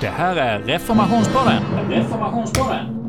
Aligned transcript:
Det 0.00 0.08
här 0.08 0.36
är 0.36 0.58
Reformationspodden. 0.58 1.62
Reformationspodden. 1.90 3.07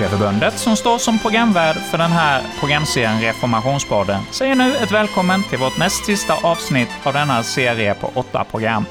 Kyrkligaförbundet, 0.00 0.58
som 0.58 0.76
står 0.76 0.98
som 0.98 1.18
programvärd 1.18 1.76
för 1.76 1.98
den 1.98 2.10
här 2.10 2.42
programserien 2.60 3.20
Reformationspodden, 3.20 4.20
säger 4.30 4.54
nu 4.54 4.76
ett 4.76 4.92
välkommen 4.92 5.42
till 5.42 5.58
vårt 5.58 5.78
näst 5.78 6.04
sista 6.04 6.34
avsnitt 6.42 6.88
av 7.04 7.12
denna 7.12 7.42
serie 7.42 7.94
på 7.94 8.10
åtta 8.14 8.44
program. 8.44 8.84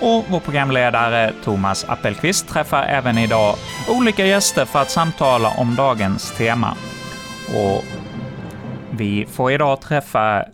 Och 0.00 0.24
vår 0.28 0.40
programledare 0.40 1.32
Thomas 1.44 1.84
Appelqvist 1.88 2.48
träffar 2.48 2.82
även 2.82 3.18
idag 3.18 3.54
olika 3.88 4.26
gäster 4.26 4.64
för 4.64 4.82
att 4.82 4.90
samtala 4.90 5.48
om 5.48 5.74
dagens 5.74 6.30
tema. 6.36 6.76
Och 7.54 7.84
vi 8.90 9.26
får 9.32 9.52
idag 9.52 9.80
träffa 9.80 10.44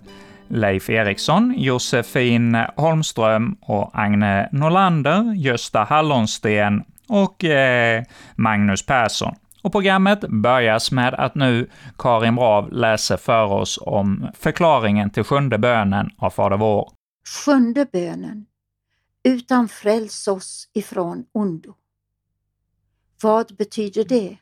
Leif 0.48 0.91
Eriksson, 0.91 1.55
Josefin 1.56 2.55
Holmström 2.77 3.56
och 3.61 3.91
Agne 3.95 4.48
Norlander, 4.53 5.34
Gösta 5.34 5.84
Hallonsten 5.84 6.84
och 7.09 7.45
eh, 7.45 8.03
Magnus 8.34 8.87
Persson. 8.87 9.34
Och 9.62 9.73
programmet 9.73 10.20
börjas 10.20 10.92
med 10.92 11.14
att 11.14 11.34
nu 11.34 11.70
Karin 11.98 12.34
Brav 12.34 12.73
läser 12.73 13.16
för 13.16 13.45
oss 13.45 13.78
om 13.83 14.30
förklaringen 14.34 15.10
till 15.10 15.24
sjunde 15.24 15.59
bönen 15.59 16.10
av 16.19 16.30
Fader 16.30 16.56
vår. 16.56 16.92
Sjunde 17.44 17.86
bönen. 17.92 18.47
Utan 19.22 19.69
fräls 19.69 20.28
oss 20.28 20.69
ifrån 20.72 21.25
ondo. 21.33 21.75
Vad 23.22 23.56
betyder 23.56 24.05
det? 24.05 24.39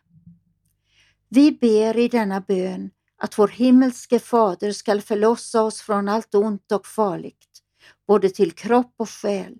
Vi 1.28 1.52
ber 1.52 1.96
i 1.96 2.08
denna 2.08 2.40
bön 2.40 2.90
att 3.22 3.38
vår 3.38 3.48
himmelske 3.48 4.18
Fader 4.18 4.72
skall 4.72 5.00
förlossa 5.00 5.62
oss 5.62 5.80
från 5.80 6.08
allt 6.08 6.34
ont 6.34 6.72
och 6.72 6.86
farligt, 6.86 7.62
både 8.06 8.30
till 8.30 8.52
kropp 8.52 8.94
och 8.96 9.10
själ, 9.10 9.54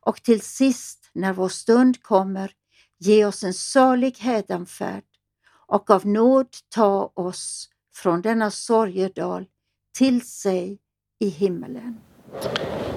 och 0.00 0.22
till 0.22 0.40
sist, 0.40 1.10
när 1.12 1.32
vår 1.32 1.48
stund 1.48 2.02
kommer, 2.02 2.52
ge 2.98 3.24
oss 3.24 3.44
en 3.44 3.54
salig 3.54 4.16
hädanfärd 4.18 5.04
och 5.66 5.90
av 5.90 6.06
nåd 6.06 6.46
ta 6.74 7.10
oss 7.14 7.68
från 7.96 8.22
denna 8.22 8.50
sorgedal 8.50 9.44
till 9.98 10.26
sig 10.28 10.78
i 11.20 11.28
himmelen. 11.28 12.00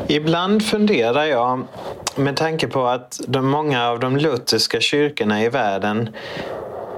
Ibland 0.08 0.66
funderar 0.66 1.24
jag, 1.24 1.68
med 2.16 2.38
tanke 2.38 2.68
på 2.68 2.86
att 2.86 3.22
de 3.28 3.48
många 3.48 3.88
av 3.88 4.00
de 4.00 4.18
lutherska 4.18 4.80
kyrkorna 4.80 5.44
i 5.44 5.50
världen, 5.50 6.10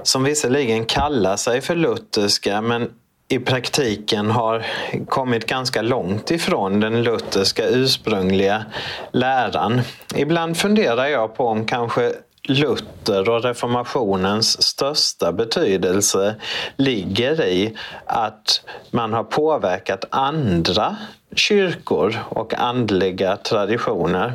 som 0.02 0.24
visserligen 0.24 0.84
kallar 0.84 1.36
sig 1.36 1.60
för 1.60 1.74
lutherska, 1.74 2.60
men 2.60 2.90
i 3.28 3.38
praktiken 3.38 4.30
har 4.30 4.66
kommit 5.08 5.46
ganska 5.46 5.82
långt 5.82 6.30
ifrån 6.30 6.80
den 6.80 7.02
lutherska 7.02 7.68
ursprungliga 7.68 8.64
läran. 9.12 9.80
Ibland 10.16 10.56
funderar 10.56 11.06
jag 11.06 11.34
på 11.34 11.46
om 11.46 11.66
kanske 11.66 12.12
Luther 12.48 13.28
och 13.28 13.42
reformationens 13.42 14.62
största 14.62 15.32
betydelse 15.32 16.34
ligger 16.76 17.44
i 17.44 17.76
att 18.06 18.64
man 18.90 19.12
har 19.12 19.24
påverkat 19.24 20.04
andra 20.10 20.96
kyrkor 21.34 22.18
och 22.28 22.54
andliga 22.54 23.36
traditioner. 23.36 24.32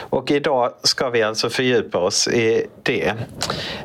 Och 0.00 0.30
idag 0.30 0.72
ska 0.82 1.10
vi 1.10 1.22
alltså 1.22 1.50
fördjupa 1.50 1.98
oss 1.98 2.28
i 2.28 2.66
det. 2.82 3.14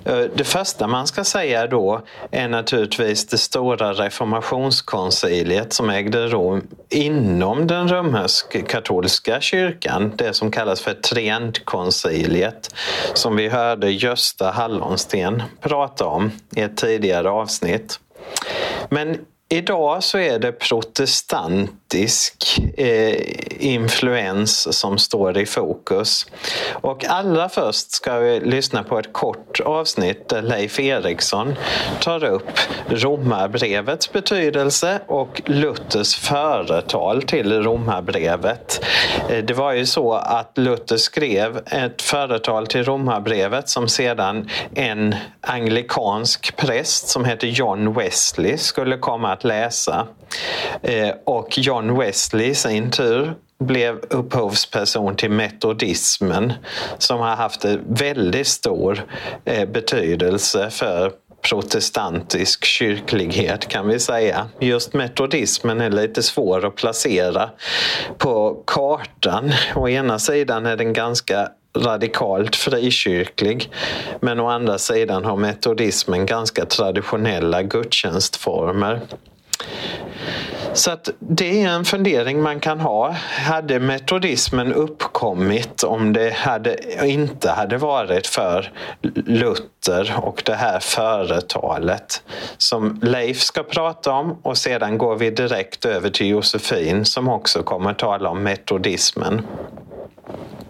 Eh, 0.05 0.19
det 0.35 0.43
första 0.43 0.87
man 0.87 1.07
ska 1.07 1.23
säga 1.23 1.67
då 1.67 2.01
är 2.31 2.47
naturligtvis 2.47 3.27
det 3.27 3.37
stora 3.37 3.93
reformationskonciliet 3.93 5.73
som 5.73 5.89
ägde 5.89 6.27
rum 6.27 6.67
inom 6.89 7.67
den 7.67 7.89
romersk-katolska 7.89 9.41
kyrkan, 9.41 10.11
det 10.15 10.33
som 10.33 10.51
kallas 10.51 10.81
för 10.81 10.93
Trientkonciliet, 10.93 12.75
som 13.13 13.35
vi 13.35 13.49
hörde 13.49 13.91
Gösta 13.91 14.51
Hallonsten 14.51 15.43
prata 15.61 16.05
om 16.05 16.31
i 16.55 16.61
ett 16.61 16.77
tidigare 16.77 17.29
avsnitt. 17.29 17.99
Men 18.89 19.17
Idag 19.49 20.03
så 20.03 20.17
är 20.17 20.39
det 20.39 20.51
politisk 21.95 22.61
eh, 22.77 23.15
influens 23.59 24.79
som 24.79 24.97
står 24.97 25.37
i 25.37 25.45
fokus. 25.45 26.25
Och 26.71 27.05
allra 27.05 27.49
först 27.49 27.91
ska 27.91 28.19
vi 28.19 28.39
lyssna 28.39 28.83
på 28.83 28.99
ett 28.99 29.13
kort 29.13 29.59
avsnitt 29.59 30.29
där 30.29 30.41
Leif 30.41 30.79
Eriksson 30.79 31.55
tar 32.01 32.23
upp 32.23 32.59
romarbrevets 32.87 34.11
betydelse 34.11 34.99
och 35.07 35.41
Luthers 35.45 36.15
företal 36.15 37.21
till 37.21 37.63
romarbrevet. 37.63 38.85
Eh, 39.29 39.43
det 39.43 39.53
var 39.53 39.71
ju 39.71 39.85
så 39.85 40.13
att 40.13 40.57
Luther 40.57 40.97
skrev 40.97 41.61
ett 41.65 42.01
företal 42.01 42.67
till 42.67 42.83
romarbrevet 42.83 43.69
som 43.69 43.87
sedan 43.87 44.49
en 44.75 45.15
anglikansk 45.41 46.57
präst 46.57 47.07
som 47.07 47.25
heter 47.25 47.47
John 47.47 47.93
Wesley 47.93 48.57
skulle 48.57 48.97
komma 48.97 49.33
att 49.33 49.43
läsa. 49.43 50.07
Eh, 50.81 51.09
och 51.23 51.57
John 51.57 51.84
John 51.85 51.97
Wesley 51.97 52.49
i 52.49 52.55
sin 52.55 52.91
tur 52.91 53.33
blev 53.59 53.99
upphovsperson 54.09 55.15
till 55.15 55.31
metodismen 55.31 56.53
som 56.97 57.19
har 57.19 57.35
haft 57.35 57.65
en 57.65 57.81
väldigt 57.87 58.47
stor 58.47 59.05
eh, 59.45 59.69
betydelse 59.69 60.69
för 60.69 61.11
protestantisk 61.49 62.65
kyrklighet 62.65 63.67
kan 63.67 63.87
vi 63.87 63.99
säga. 63.99 64.47
Just 64.59 64.93
metodismen 64.93 65.81
är 65.81 65.89
lite 65.89 66.23
svår 66.23 66.65
att 66.65 66.75
placera 66.75 67.49
på 68.17 68.63
kartan. 68.67 69.51
Å 69.75 69.89
ena 69.89 70.19
sidan 70.19 70.65
är 70.65 70.77
den 70.77 70.93
ganska 70.93 71.49
radikalt 71.77 72.55
frikyrklig. 72.55 73.71
Men 74.19 74.39
å 74.39 74.47
andra 74.47 74.77
sidan 74.77 75.25
har 75.25 75.37
metodismen 75.37 76.25
ganska 76.25 76.65
traditionella 76.65 77.63
gudstjänstformer. 77.63 79.01
Så 80.75 80.91
att 80.91 81.09
det 81.19 81.61
är 81.63 81.67
en 81.67 81.85
fundering 81.85 82.41
man 82.41 82.59
kan 82.59 82.79
ha. 82.79 83.11
Hade 83.47 83.79
metodismen 83.79 84.73
uppkommit 84.73 85.83
om 85.83 86.13
det 86.13 86.33
hade, 86.33 86.77
inte 87.07 87.49
hade 87.49 87.77
varit 87.77 88.27
för 88.27 88.71
Luther 89.25 90.15
och 90.21 90.41
det 90.45 90.55
här 90.55 90.79
företalet 90.79 92.23
som 92.57 92.99
Leif 93.03 93.41
ska 93.41 93.63
prata 93.63 94.11
om 94.11 94.37
och 94.41 94.57
sedan 94.57 94.97
går 94.97 95.15
vi 95.15 95.29
direkt 95.29 95.85
över 95.85 96.09
till 96.09 96.27
Josefin 96.27 97.05
som 97.05 97.29
också 97.29 97.63
kommer 97.63 97.93
tala 97.93 98.29
om 98.29 98.43
metodismen. 98.43 99.41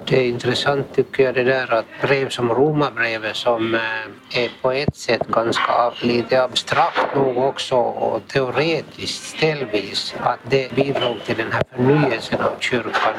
Det 0.08 0.20
är 0.20 0.30
intressant 0.30 0.96
tycker 0.96 1.24
jag 1.24 1.36
det 1.36 1.44
där 1.44 1.74
att 1.74 1.86
brev 2.02 2.30
som 2.30 2.50
Romarbrevet 2.50 3.36
som 3.36 3.76
eh, 3.76 4.42
är 4.44 4.62
på 4.62 4.72
ett 4.72 4.96
sätt 4.96 5.28
ganska 5.28 5.92
lite 6.02 6.44
abstrakt 6.44 7.16
nog 7.16 7.38
också 7.38 7.76
och 7.76 8.28
teoretiskt 8.28 9.38
ställvis 9.38 10.16
att 10.20 10.40
det 10.50 10.76
bidrog 10.76 11.24
till 11.26 11.38
den 11.38 11.52
här 11.52 11.64
förnyelsen 11.76 12.42
av 12.42 12.60
kyrkan. 12.60 13.14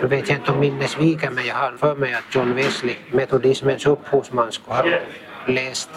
Nu 0.00 0.08
vet 0.08 0.28
jag 0.28 0.38
inte 0.38 0.52
om 0.52 0.60
minnet 0.60 0.90
sviker 0.90 1.30
men 1.30 1.46
jag 1.46 1.54
har 1.54 1.72
för 1.72 1.94
mig 1.94 2.14
att 2.14 2.34
John 2.34 2.54
Wesley, 2.54 2.96
metodismens 3.10 3.86
upphovsman, 3.86 4.52
skulle 4.52 4.76
ha 4.76 4.84
läst 5.46 5.90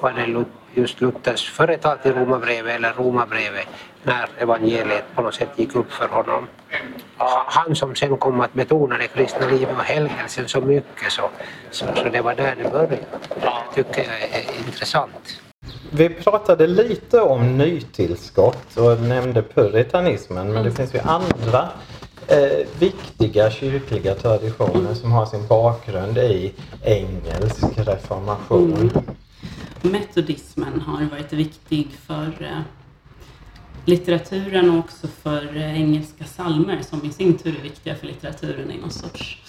vad 0.00 0.14
det 0.14 0.44
just 0.74 1.00
Luthers 1.00 1.50
företal 1.50 1.98
till 1.98 2.12
Romarbrevet 2.12 2.74
eller 2.74 2.92
Romarbrevet 2.92 3.66
när 4.02 4.28
evangeliet 4.38 5.04
på 5.14 5.22
något 5.22 5.34
sätt 5.34 5.48
gick 5.56 5.74
upp 5.74 5.92
för 5.92 6.08
honom. 6.08 6.46
Han 7.46 7.76
som 7.76 7.94
sen 7.94 8.16
kom 8.16 8.40
att 8.40 8.52
betona 8.52 8.98
det 8.98 9.08
kristna 9.08 9.46
livet 9.46 9.76
och 9.78 9.84
helgelsen 9.84 10.48
så 10.48 10.60
mycket 10.60 11.12
så, 11.12 11.22
så, 11.70 11.86
så 11.96 12.08
det 12.08 12.20
var 12.20 12.34
där 12.34 12.56
det 12.62 12.70
började. 12.70 12.98
Det 13.74 13.84
tycker 13.84 14.00
jag 14.00 14.22
är 14.22 14.66
intressant. 14.66 15.40
Vi 15.90 16.08
pratade 16.08 16.66
lite 16.66 17.20
om 17.20 17.58
nytillskott 17.58 18.76
och 18.76 19.00
nämnde 19.00 19.42
puritanismen 19.42 20.52
men 20.52 20.64
det 20.64 20.72
finns 20.72 20.94
ju 20.94 20.98
andra 20.98 21.68
eh, 22.26 22.66
viktiga 22.78 23.50
kyrkliga 23.50 24.14
traditioner 24.14 24.94
som 24.94 25.12
har 25.12 25.26
sin 25.26 25.46
bakgrund 25.46 26.18
i 26.18 26.52
engelsk 26.84 27.64
reformation. 27.76 28.72
Mm. 28.72 28.90
Metodismen 29.82 30.80
har 30.80 31.04
varit 31.04 31.32
viktig 31.32 31.88
för 32.06 32.26
eh, 32.40 32.60
litteraturen 33.84 34.70
och 34.70 34.78
också 34.78 35.08
för 35.08 35.56
eh, 35.56 35.80
engelska 35.80 36.24
salmer 36.24 36.82
som 36.82 37.04
i 37.04 37.12
sin 37.12 37.38
tur 37.38 37.58
är 37.58 37.62
viktiga 37.62 37.94
för 37.94 38.06
litteraturen 38.06 38.70
i 38.70 38.78
någon 38.78 38.90
sorts 38.90 39.42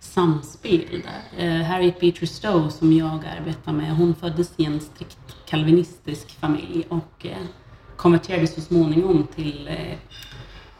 samspel 0.00 1.02
där. 1.02 1.46
Eh, 1.46 1.62
Harriet 1.62 2.00
Beecher 2.00 2.26
Stowe 2.26 2.70
som 2.70 2.92
jag 2.92 3.24
arbetar 3.40 3.72
med, 3.72 3.96
hon 3.96 4.14
föddes 4.14 4.52
i 4.56 4.64
en 4.64 4.80
strikt 4.80 5.18
kalvinistisk 5.46 6.30
familj 6.40 6.86
och 6.88 7.26
konverterade 7.96 8.46
så 8.46 8.60
småningom 8.60 9.26
till 9.34 9.68
eh, 9.68 9.98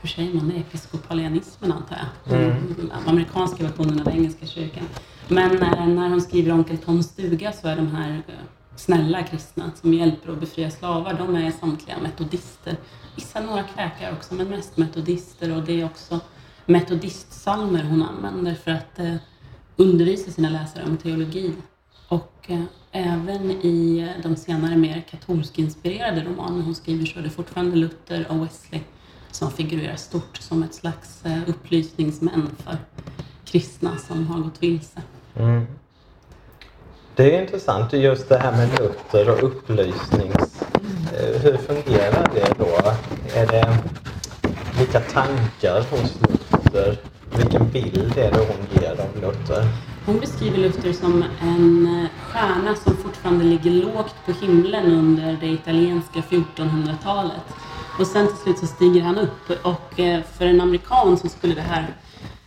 hur 0.01 0.09
säger 0.09 0.35
man, 0.35 0.51
episkopalianismen 0.51 1.73
antar 1.73 1.97
jag. 1.97 2.39
Den 2.77 2.93
amerikanska 3.07 3.65
versionen 3.65 4.01
av 4.01 4.09
engelska 4.09 4.47
kyrkan. 4.47 4.85
Men 5.29 5.63
eh, 5.63 5.87
när 5.87 6.09
hon 6.09 6.21
skriver 6.21 6.53
Onkel 6.53 6.79
Toms 6.79 7.07
stuga 7.07 7.53
så 7.53 7.69
är 7.69 7.77
de 7.77 7.87
här 7.87 8.23
eh, 8.29 8.35
snälla 8.77 9.23
kristna 9.23 9.71
som 9.81 9.95
hjälper 9.95 10.33
att 10.33 10.41
befria 10.41 10.71
slavar, 10.71 11.15
de 11.15 11.35
är 11.35 11.51
samtliga 11.51 11.99
metodister. 11.99 12.77
Vissa 13.17 13.41
några 13.41 13.63
kräkar 13.63 14.13
också, 14.13 14.35
men 14.35 14.49
mest 14.49 14.77
metodister 14.77 15.57
och 15.57 15.63
det 15.63 15.81
är 15.81 15.85
också 15.85 16.21
metodistsalmer 16.67 17.85
hon 17.85 18.03
använder 18.03 18.55
för 18.55 18.71
att 18.71 18.99
eh, 18.99 19.15
undervisa 19.77 20.31
sina 20.31 20.49
läsare 20.49 20.85
om 20.85 20.97
teologi. 20.97 21.53
Och 22.09 22.47
eh, 22.47 22.63
även 22.93 23.51
i 23.51 23.99
eh, 23.99 24.23
de 24.23 24.37
senare 24.37 24.77
mer 24.77 25.01
katolskinspirerade 25.11 26.25
romaner 26.25 26.63
hon 26.63 26.75
skriver 26.75 27.07
så 27.07 27.19
är 27.19 27.23
det 27.23 27.31
fortfarande 27.31 27.77
Luther 27.77 28.27
och 28.31 28.45
Wesley 28.45 28.81
som 29.31 29.51
figurerar 29.51 29.97
stort 29.97 30.37
som 30.37 30.63
ett 30.63 30.75
slags 30.75 31.25
eh, 31.25 31.39
upplysningsmän 31.47 32.51
för 32.59 32.77
kristna 33.45 33.97
som 33.97 34.27
har 34.27 34.41
gått 34.41 34.63
vilse. 34.63 35.03
Mm. 35.35 35.67
Det 37.17 37.35
är 37.35 37.43
intressant 37.43 37.93
just 37.93 38.29
det 38.29 38.39
här 38.39 38.53
med 38.53 38.69
Luther 38.79 39.31
och 39.31 39.45
upplysnings... 39.45 40.63
Eh, 41.19 41.41
hur 41.43 41.57
fungerar 41.57 42.31
det 42.35 42.55
då? 42.59 42.93
Är 43.35 43.47
det 43.47 43.79
vilka 44.79 45.01
tankar 45.01 45.81
hos 45.91 46.15
Luther? 46.21 46.99
Vilken 47.37 47.71
bild 47.71 48.19
är 48.19 48.31
det 48.31 48.39
hon 48.39 48.83
ger 48.83 48.91
av 48.91 49.23
Luther? 49.23 49.69
Hon 50.07 50.21
beskriver 50.21 50.59
Luther 50.59 50.93
som 50.93 51.25
en 51.41 51.87
eh, 51.87 52.11
stjärna 52.33 52.75
som 52.75 52.97
fortfarande 52.97 53.45
ligger 53.45 53.71
lågt 53.71 54.15
på 54.27 54.33
himlen 54.33 54.93
under 54.93 55.37
det 55.41 55.47
italienska 55.47 56.21
1400-talet. 56.21 57.45
Och 57.99 58.07
sen 58.07 58.27
till 58.27 58.37
slut 58.37 58.59
så 58.59 58.67
stiger 58.67 59.03
han 59.03 59.19
upp 59.19 59.67
och 59.67 60.01
eh, 60.01 60.23
för 60.39 60.45
en 60.45 60.61
amerikan 60.61 61.19
så 61.19 61.29
skulle 61.29 61.55
det 61.55 61.61
här 61.61 61.87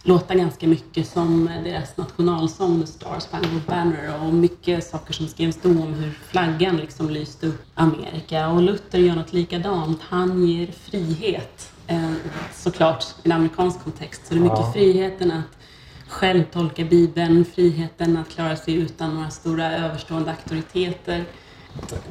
låta 0.04 0.36
ganska 0.36 0.68
mycket 0.68 1.08
som 1.08 1.50
deras 1.64 1.98
nationalsång 1.98 2.88
Star 2.88 3.20
Spangled 3.20 3.62
Banner 3.68 4.24
och 4.26 4.34
mycket 4.34 4.84
saker 4.88 5.14
som 5.14 5.28
skrevs 5.28 5.58
då 5.62 5.70
om 5.70 5.94
hur 5.94 6.12
flaggan 6.28 6.78
liksom 6.78 7.10
lyste 7.10 7.48
upp 7.48 7.62
Amerika. 7.76 8.48
Och 8.50 8.62
Luther 8.62 9.00
gör 9.00 9.16
något 9.16 9.34
likadant. 9.34 10.00
Han 10.10 10.46
ger 10.48 10.68
frihet, 10.68 11.72
eh, 11.88 12.12
såklart 12.54 13.04
i 13.04 13.28
en 13.28 13.32
amerikansk 13.32 13.84
kontext. 13.84 14.22
Så 14.28 14.34
det 14.34 14.40
är 14.40 14.44
mycket 14.44 14.60
Ja. 14.60 14.72
friheten 14.74 15.32
att 15.32 15.58
själv 16.08 16.44
tolka 16.52 16.84
Bibeln, 16.86 17.46
friheten 17.46 18.18
att 18.18 18.30
klara 18.30 18.56
sig 18.56 18.74
utan 18.74 19.16
några 19.16 19.30
stora 19.30 19.72
överstående 19.78 20.32
auktoriteter. 20.32 21.26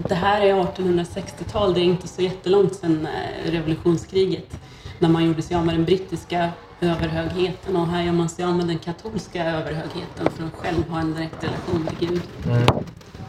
Det 0.08 0.14
här 0.14 0.40
är 0.40 0.54
1860-tal, 0.54 1.74
det 1.74 1.80
är 1.80 1.84
inte 1.84 2.08
så 2.08 2.22
jättelångt 2.22 2.74
sedan 2.74 3.06
eh, 3.06 3.50
revolutionskriget 3.50 4.58
när 4.98 5.08
man 5.08 5.24
gjorde 5.24 5.42
sig 5.42 5.56
av 5.56 5.66
med 5.66 5.74
den 5.74 5.84
brittiska 5.84 6.50
överhögheten 6.80 7.76
och 7.76 7.86
här 7.86 8.02
gör 8.02 8.12
man 8.12 8.28
sig 8.28 8.44
av 8.44 8.56
med 8.56 8.66
den 8.66 8.78
katolska 8.78 9.44
överhögheten 9.44 10.30
för 10.36 10.44
att 10.44 10.52
själv 10.52 10.88
ha 10.88 11.00
en 11.00 11.14
direkt 11.14 11.44
relation 11.44 11.86
till 11.86 12.08
Gud. 12.08 12.22
Mm. 12.46 12.66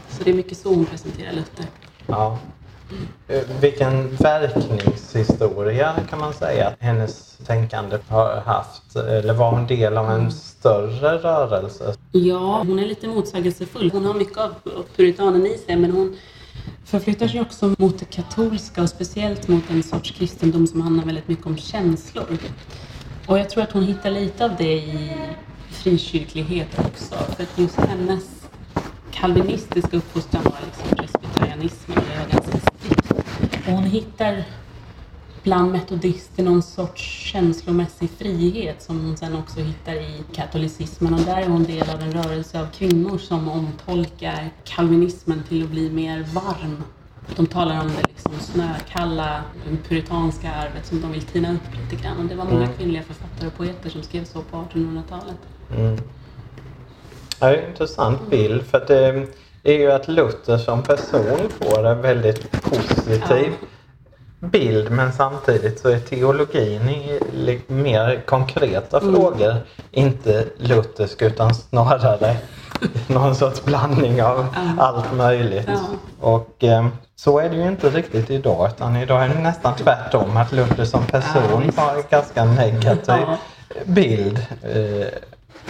Så 0.08 0.24
det 0.24 0.30
är 0.30 0.34
mycket 0.34 0.58
så 0.58 0.68
hon 0.68 0.84
presenterar 0.86 1.32
Luther. 1.32 1.66
Ja. 2.06 2.38
Eh, 3.28 3.42
Vilken 3.60 4.16
verkningshistoria 4.16 5.94
kan 6.10 6.18
man 6.18 6.32
säga 6.32 6.68
att 6.68 6.74
hennes 6.78 7.38
tänkande 7.46 7.98
har 8.08 8.40
haft? 8.40 8.96
Eller 8.96 9.34
var 9.34 9.50
hon 9.50 9.66
del 9.66 9.98
av 9.98 10.10
en 10.10 10.32
större 10.32 11.18
rörelse? 11.18 11.94
Ja, 12.12 12.58
hon 12.66 12.78
är 12.78 12.86
lite 12.86 13.08
motsägelsefull. 13.08 13.90
Hon 13.92 14.04
har 14.04 14.14
mycket 14.14 14.38
av 14.38 14.54
puritanen 14.96 15.46
i 15.46 15.58
sig 15.58 15.76
men 15.76 15.90
hon 15.90 16.16
förflyttar 16.90 17.28
sig 17.28 17.40
också 17.40 17.74
mot 17.78 17.98
det 17.98 18.04
katolska 18.04 18.82
och 18.82 18.88
speciellt 18.88 19.48
mot 19.48 19.70
en 19.70 19.82
sorts 19.82 20.10
kristendom 20.10 20.66
som 20.66 20.80
handlar 20.80 21.04
väldigt 21.04 21.28
mycket 21.28 21.46
om 21.46 21.56
känslor. 21.56 22.38
Och 23.26 23.38
jag 23.38 23.50
tror 23.50 23.62
att 23.62 23.72
hon 23.72 23.82
hittar 23.82 24.10
lite 24.10 24.44
av 24.44 24.56
det 24.56 24.72
i 24.72 25.12
frikyrklighet 25.70 26.78
också. 26.78 27.14
För 27.14 27.42
att 27.42 27.58
just 27.58 27.76
hennes 27.76 28.24
kalvinistiska 29.10 29.96
uppfostran 29.96 30.42
var 30.44 30.58
liksom 30.64 30.96
presbyterianismen 30.96 31.98
och 31.98 32.04
det 32.04 32.18
var 32.18 32.40
ganska 32.40 32.58
strikt. 32.58 33.10
Och 33.66 33.72
hon 33.72 33.84
hittar 33.84 34.44
bland 35.42 35.72
metodister 35.72 36.42
någon 36.42 36.62
sorts 36.62 37.02
känslomässig 37.02 38.10
frihet 38.18 38.82
som 38.82 39.00
hon 39.04 39.16
sen 39.16 39.36
också 39.36 39.60
hittar 39.60 39.92
i 39.92 40.22
katolicismen 40.32 41.14
och 41.14 41.20
där 41.20 41.36
är 41.36 41.48
hon 41.48 41.64
del 41.64 41.90
av 41.90 42.00
en 42.00 42.12
rörelse 42.12 42.60
av 42.60 42.66
kvinnor 42.66 43.18
som 43.18 43.48
omtolkar 43.48 44.50
kalvinismen 44.64 45.42
till 45.48 45.62
att 45.64 45.70
bli 45.70 45.90
mer 45.90 46.26
varm. 46.34 46.84
De 47.36 47.46
talar 47.46 47.80
om 47.80 47.88
det 47.88 48.08
liksom 48.08 48.32
snökalla, 48.40 49.42
puritanska 49.88 50.50
arvet 50.52 50.86
som 50.86 51.00
de 51.00 51.12
vill 51.12 51.22
tina 51.22 51.52
upp 51.52 51.76
lite 51.82 52.02
grann 52.02 52.16
och 52.18 52.24
det 52.24 52.34
var 52.34 52.44
många 52.44 52.62
Mm. 52.64 52.76
kvinnliga 52.76 53.02
författare 53.02 53.46
och 53.46 53.56
poeter 53.56 53.90
som 53.90 54.02
skrev 54.02 54.24
så 54.24 54.42
på 54.42 54.56
1800-talet. 54.56 55.36
Mm. 55.76 55.98
Ja, 57.40 57.46
det 57.48 57.56
är 57.56 57.62
en 57.62 57.70
intressant 57.70 58.30
bild 58.30 58.62
för 58.62 58.78
att 58.78 58.86
det 58.86 59.26
är 59.62 59.72
ju 59.78 59.92
att 59.92 60.08
Luther 60.08 60.58
som 60.58 60.82
person 60.82 61.48
får 61.60 61.86
en 61.86 62.00
väldigt 62.02 62.62
positiv 62.62 63.52
bild 64.40 64.90
men 64.90 65.12
samtidigt 65.12 65.80
så 65.80 65.88
är 65.88 65.98
teologin 65.98 66.88
i 66.88 67.20
mer 67.66 68.22
konkreta 68.26 68.98
Mm. 68.98 69.14
frågor 69.14 69.54
inte 69.90 70.44
luthersk 70.58 71.22
utan 71.22 71.54
snarare 71.54 72.36
någon 73.06 73.34
sorts 73.34 73.64
blandning 73.64 74.22
av 74.22 74.46
Ja. 74.54 74.82
allt 74.84 75.12
möjligt. 75.16 75.68
Ja. 75.68 75.80
Och 76.20 76.64
eh, 76.64 76.86
så 77.16 77.38
är 77.38 77.48
det 77.50 77.56
ju 77.56 77.66
inte 77.68 77.90
riktigt 77.90 78.30
idag 78.30 78.68
utan 78.70 78.96
idag 78.96 79.24
är 79.24 79.28
det 79.28 79.40
nästan 79.40 79.74
tvärtom 79.76 80.36
att 80.36 80.52
Luther 80.52 80.84
som 80.84 81.02
Ja, 81.12 81.20
person 81.20 81.62
visst. 81.66 81.78
har 81.78 81.96
en 81.96 82.02
ganska 82.10 82.44
negativ 82.44 83.14
Ja. 83.26 83.36
bild. 83.84 84.38
Eh, 84.62 85.06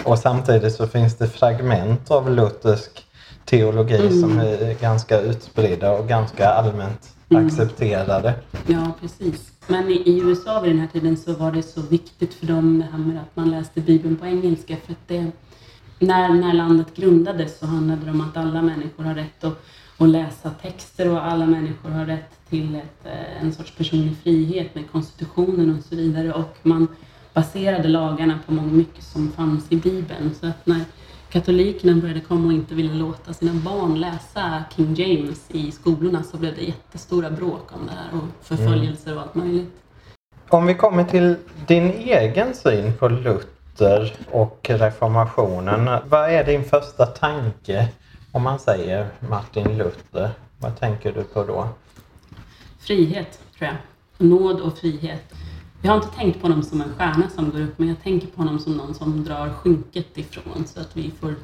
och 0.05 0.19
samtidigt 0.19 0.75
så 0.75 0.87
finns 0.87 1.17
det 1.17 1.27
fragment 1.29 2.11
av 2.11 2.31
luthersk 2.31 3.07
teologi 3.45 3.97
Mm. 4.07 4.21
som 4.21 4.41
är 4.41 4.75
ganska 4.81 5.19
utspridda 5.21 5.91
och 5.91 6.09
ganska 6.09 6.49
allmänt 6.49 7.01
Mm. 7.31 7.47
accepterade. 7.47 8.35
Ja, 8.67 8.93
precis. 9.01 9.53
Men 9.67 9.89
i, 9.89 9.93
i 9.93 10.21
USA 10.21 10.61
vid 10.61 10.71
den 10.71 10.81
här 10.81 10.89
tiden 10.89 11.17
så 11.17 11.33
var 11.35 11.53
det 11.53 11.63
så 11.63 11.81
viktigt 11.83 12.35
för 12.35 12.47
dem 12.47 12.79
det 12.79 12.87
här 12.93 12.99
med 12.99 13.17
att 13.23 13.37
man 13.37 13.51
läste 13.51 13.81
Bibeln 13.81 14.17
på 14.17 14.27
engelska. 14.27 14.77
För 14.87 14.93
att 14.93 15.09
det, 15.09 15.27
när, 15.99 16.29
när 16.29 16.53
landet 16.53 16.97
grundades 16.97 17.59
så 17.59 17.67
handlade 17.67 18.05
det 18.05 18.11
om 18.11 18.21
att 18.21 18.37
alla 18.37 18.63
människor 18.63 19.05
har 19.05 19.15
rätt 19.15 19.45
att, 19.45 19.65
att 19.99 20.09
läsa 20.09 20.51
texter 20.51 21.11
och 21.11 21.27
alla 21.27 21.47
människor 21.47 21.91
har 21.91 22.07
rätt 22.07 22.49
till 22.49 22.75
ett, 22.75 23.07
eh, 23.07 23.43
en 23.43 23.53
sorts 23.53 23.77
personlig 23.77 24.17
frihet 24.23 24.75
med 24.75 24.91
konstitutionen 24.91 25.79
och 25.79 25.85
så 25.85 25.97
vidare. 25.97 26.33
Och 26.33 26.57
man 26.63 26.89
baserade 27.35 27.89
lagarna 27.89 28.39
på 28.47 28.53
mycket 28.53 29.05
som 29.05 29.33
fanns 29.33 29.67
i 29.69 29.77
Bibeln. 29.77 30.35
Så 30.41 30.47
att 30.47 30.67
när 30.67 30.81
katolikerna 31.31 32.01
började 32.01 32.21
komma 32.21 32.47
och 32.47 32.53
inte 32.53 32.75
ville 32.75 32.95
låta 32.95 33.33
sina 33.33 33.53
barn 33.53 34.01
läsa 34.01 34.65
King 34.77 34.95
James 34.95 35.51
i 35.51 35.73
skolorna 35.73 36.23
så 36.23 36.37
blev 36.37 36.55
det 36.55 36.63
jättestora 36.63 37.31
bråk 37.31 37.73
om 37.73 37.87
det 37.87 37.93
här 37.93 38.21
och 38.21 38.47
förföljelser 38.47 39.17
och 39.17 39.23
allt 39.23 39.35
möjligt. 39.35 39.73
Om 40.49 40.67
vi 40.67 40.75
kommer 40.75 41.05
till 41.05 41.37
din 41.67 41.91
egen 41.91 42.55
syn 42.55 42.93
på 42.99 43.09
Luther 43.09 44.15
och 44.31 44.71
reformationen. 44.71 46.01
Vad 46.09 46.31
är 46.31 46.45
din 46.45 46.65
första 46.65 47.07
tanke 47.07 47.89
om 48.33 48.43
man 48.43 48.59
säger 48.59 49.09
Martin 49.29 49.79
Luther? 49.79 50.31
Vad 50.59 50.81
tänker 50.81 51.13
du 51.13 51.23
på 51.25 51.45
då? 51.45 51.69
Frihet, 52.81 53.41
tror 53.59 53.71
jag. 53.71 53.77
Nåd 54.29 54.61
och 54.61 54.79
frihet. 54.79 55.35
Jag 55.83 55.91
har 55.91 55.97
inte 55.97 56.17
tänkt 56.17 56.41
på 56.41 56.47
honom 56.47 56.63
som 56.63 56.81
en 56.81 56.95
stjärna 56.95 57.29
som 57.29 57.51
går 57.51 57.61
upp, 57.61 57.79
men 57.79 57.89
jag 57.89 58.03
tänker 58.03 58.27
på 58.27 58.37
honom 58.37 58.59
som 58.59 58.77
någon 58.77 58.95
som 58.95 59.25
drar 59.25 59.51
skynket 59.51 60.19
ifrån 60.19 60.65
så 60.67 60.81
att 60.81 60.97
vi 60.97 61.11
får 61.11 61.35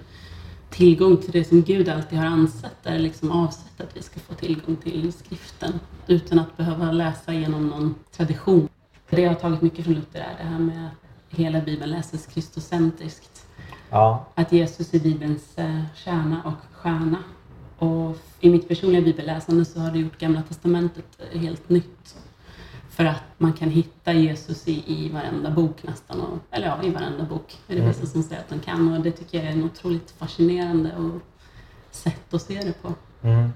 tillgång 0.71 1.16
till 1.16 1.33
det 1.33 1.45
som 1.45 1.62
Gud 1.62 1.88
alltid 1.88 2.19
har 2.19 2.26
ansett, 2.26 2.76
är 2.87 2.99
liksom 2.99 3.31
avsett 3.31 3.81
att 3.81 3.97
vi 3.97 4.02
ska 4.02 4.21
få 4.21 4.35
tillgång 4.35 4.76
till 4.76 5.12
skriften 5.12 5.81
utan 6.07 6.38
att 6.38 6.57
behöva 6.57 6.93
läsa 6.93 7.35
genom 7.35 7.66
någon 7.66 7.95
tradition. 8.16 8.69
Det 9.11 9.21
jag 9.21 9.31
har 9.31 9.35
tagit 9.35 9.62
mycket 9.62 9.85
från 9.85 9.95
Luther 9.95 10.21
är 10.21 10.35
det 10.38 10.49
här 10.49 10.59
med 10.59 10.87
att 10.87 11.38
hela 11.38 11.61
Bibeln 11.61 11.90
läses 11.90 12.26
kristocentriskt. 12.26 13.47
Ja, 13.90 14.26
Att 14.35 14.52
Jesus 14.52 14.95
är 14.95 15.00
Bibelns 15.00 15.59
eh, 15.59 15.83
kärna 15.95 16.43
och 16.45 16.76
stjärna. 16.76 17.19
Och 17.78 18.19
i 18.40 18.50
mitt 18.50 18.69
personliga 18.69 19.02
bibelläsande 19.02 19.64
så 19.64 19.81
har 19.81 19.90
det 19.90 19.99
gjort 19.99 20.19
Gamla 20.19 20.43
Testamentet 20.43 21.21
eh, 21.33 21.40
helt 21.40 21.69
nytt. 21.69 22.16
För 22.97 23.05
att 23.05 23.23
man 23.38 23.53
kan 23.53 23.71
hitta 23.71 24.12
Jesus 24.12 24.69
i, 24.69 24.85
i 24.87 25.09
varenda 25.12 25.50
bok 25.50 25.83
nästan. 25.83 26.21
Och, 26.21 26.38
eller 26.50 26.67
ja, 26.67 26.83
i 26.83 26.91
varenda 26.91 27.25
bok 27.25 27.59
är 27.69 27.75
det 27.75 27.81
Mm. 27.81 27.88
vissa 27.93 28.07
som 28.07 28.23
säger 28.23 28.41
att 28.43 28.49
de 28.49 28.59
kan. 28.61 28.95
Och 28.95 29.00
det 29.00 29.11
tycker 29.11 29.38
jag 29.38 29.47
är 29.47 29.53
en 29.53 29.65
otroligt 29.65 30.11
fascinerande 30.19 30.91
och 30.97 31.21
sätt 31.91 32.35
att 32.35 32.43
se 32.43 32.55
det 32.61 32.83
på. 32.83 32.95
mm. 33.23 33.53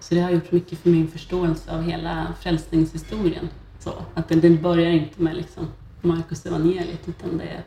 Så 0.00 0.14
det 0.14 0.20
har 0.20 0.30
gjort 0.30 0.52
mycket 0.52 0.78
för 0.78 0.90
min 0.90 1.08
förståelse 1.08 1.74
av 1.74 1.82
hela 1.82 2.26
frälsningshistorien. 2.40 3.48
Så, 3.78 3.92
att 4.14 4.28
det, 4.28 4.34
det 4.34 4.50
börjar 4.50 4.90
inte 4.90 5.22
med 5.22 5.36
liksom 5.36 5.68
Markus 6.00 6.46
evangeliet 6.46 7.08
utan 7.08 7.38
det, 7.38 7.62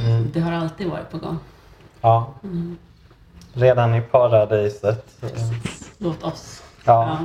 Mm. 0.00 0.30
det 0.32 0.40
har 0.40 0.52
alltid 0.52 0.86
varit 0.90 1.10
på 1.10 1.18
gång. 1.18 1.38
ja. 2.00 2.34
Mm. 2.44 2.76
redan 3.52 3.94
i 3.94 4.00
paradiset. 4.00 5.22
Låt 5.98 6.22
oss. 6.24 6.62
Ja. 6.84 7.18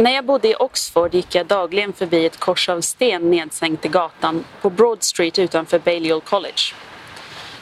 När 0.00 0.10
jag 0.10 0.24
bodde 0.24 0.48
i 0.48 0.54
Oxford 0.54 1.14
gick 1.14 1.34
jag 1.34 1.46
dagligen 1.46 1.92
förbi 1.92 2.26
ett 2.26 2.40
kors 2.40 2.68
av 2.68 2.80
sten 2.80 3.30
nedsänkt 3.30 3.84
i 3.84 3.88
gatan 3.88 4.44
på 4.60 4.70
Broad 4.70 5.02
Street 5.02 5.38
utanför 5.38 5.78
Balliol 5.78 6.20
College. 6.20 6.74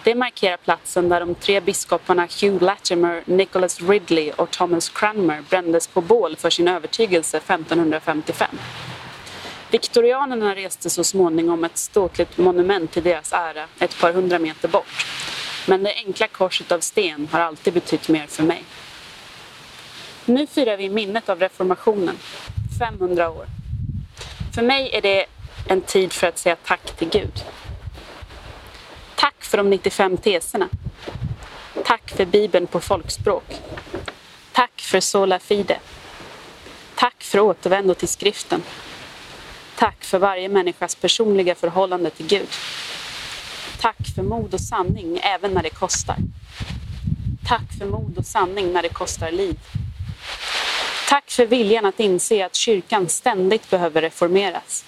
Det 0.05 0.15
markerar 0.15 0.57
platsen 0.57 1.09
där 1.09 1.21
de 1.21 1.35
tre 1.35 1.61
biskoparna 1.61 2.29
Hugh 2.41 2.65
Latimer, 2.65 3.23
Nicholas 3.25 3.81
Ridley 3.81 4.31
och 4.31 4.51
Thomas 4.51 4.89
Cranmer 4.89 5.45
brändes 5.51 5.87
på 5.87 6.01
bål 6.01 6.37
för 6.37 6.51
sin 6.51 6.69
övertygelse 6.69 7.37
1555. 7.37 8.49
Viktorianerna 9.71 10.55
reste 10.55 10.91
så 10.91 11.05
småningom 11.05 11.65
ett 11.65 11.79
ståtligt 11.79 12.39
monument 12.39 12.93
till 12.93 13.03
deras 13.03 13.33
ära 13.33 13.65
ett 13.79 14.01
par 14.01 14.13
hundra 14.13 14.39
meter 14.39 14.69
bort. 14.69 15.07
Men 15.67 15.83
det 15.83 15.95
enkla 16.07 16.29
korset 16.29 16.73
av 16.73 16.81
sten 16.81 17.29
har 17.33 17.41
alltid 17.41 17.75
betytt 17.75 18.09
mer 18.09 18.27
för 18.27 18.43
mig. 18.43 18.65
Nu 20.29 20.47
firar 20.47 20.77
vi 20.77 20.89
minnet 20.89 21.29
av 21.29 21.41
reformationen, 21.41 22.19
500 22.79 23.31
år. 23.31 23.47
För 24.55 24.63
mig 24.63 24.91
är 24.93 25.03
det 25.03 25.27
en 25.69 25.81
tid 25.81 26.13
för 26.13 26.27
att 26.27 26.39
säga 26.39 26.57
tack 26.65 26.97
till 26.97 27.09
Gud. 27.09 27.45
Tack 29.15 29.35
för 29.39 29.59
de 29.59 29.71
95 29.71 30.17
teserna. 30.17 30.69
Tack 31.85 32.11
för 32.11 32.25
Bibeln 32.25 32.67
på 32.67 32.81
folkspråk. 32.81 33.45
Tack 34.53 34.81
för 34.81 35.01
Sola 35.01 35.39
Fide. 35.39 35.79
Tack 36.95 37.23
för 37.25 37.41
återvändo 37.41 37.95
till 37.95 38.09
skriften. 38.09 38.63
Tack 39.77 40.05
för 40.05 40.19
varje 40.19 40.49
människas 40.49 40.95
personliga 40.95 41.55
förhållande 41.55 42.11
till 42.11 42.27
Gud. 42.27 42.49
Tack 43.81 44.15
för 44.15 44.23
mod 44.23 44.55
och 44.55 44.61
sanning 44.61 45.21
även 45.23 45.53
när 45.53 45.63
det 45.63 45.71
kostar. 45.71 46.17
Tack 47.49 47.79
för 47.79 47.87
mod 47.87 48.19
och 48.19 48.27
sanning 48.27 48.73
när 48.73 48.83
det 48.83 48.89
kostar 48.89 49.31
liv. 49.31 49.59
Tack 51.09 51.31
för 51.31 51.47
viljan 51.47 51.87
att 51.87 52.01
inse 52.01 52.47
att 52.47 52.55
kyrkan 52.55 53.09
ständigt 53.09 53.71
behöver 53.71 54.03
reformeras. 54.03 54.85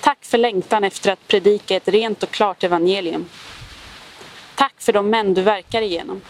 Tack 0.00 0.18
för 0.24 0.38
längtan 0.38 0.84
efter 0.84 1.12
att 1.12 1.28
predika 1.28 1.76
ett 1.76 1.88
rent 1.88 2.22
och 2.22 2.30
klart 2.30 2.64
evangelium. 2.64 3.28
Tack 4.54 4.74
för 4.78 4.92
de 4.92 5.10
män 5.10 5.34
du 5.34 5.42
verkar 5.42 5.82
igenom. 5.82 6.20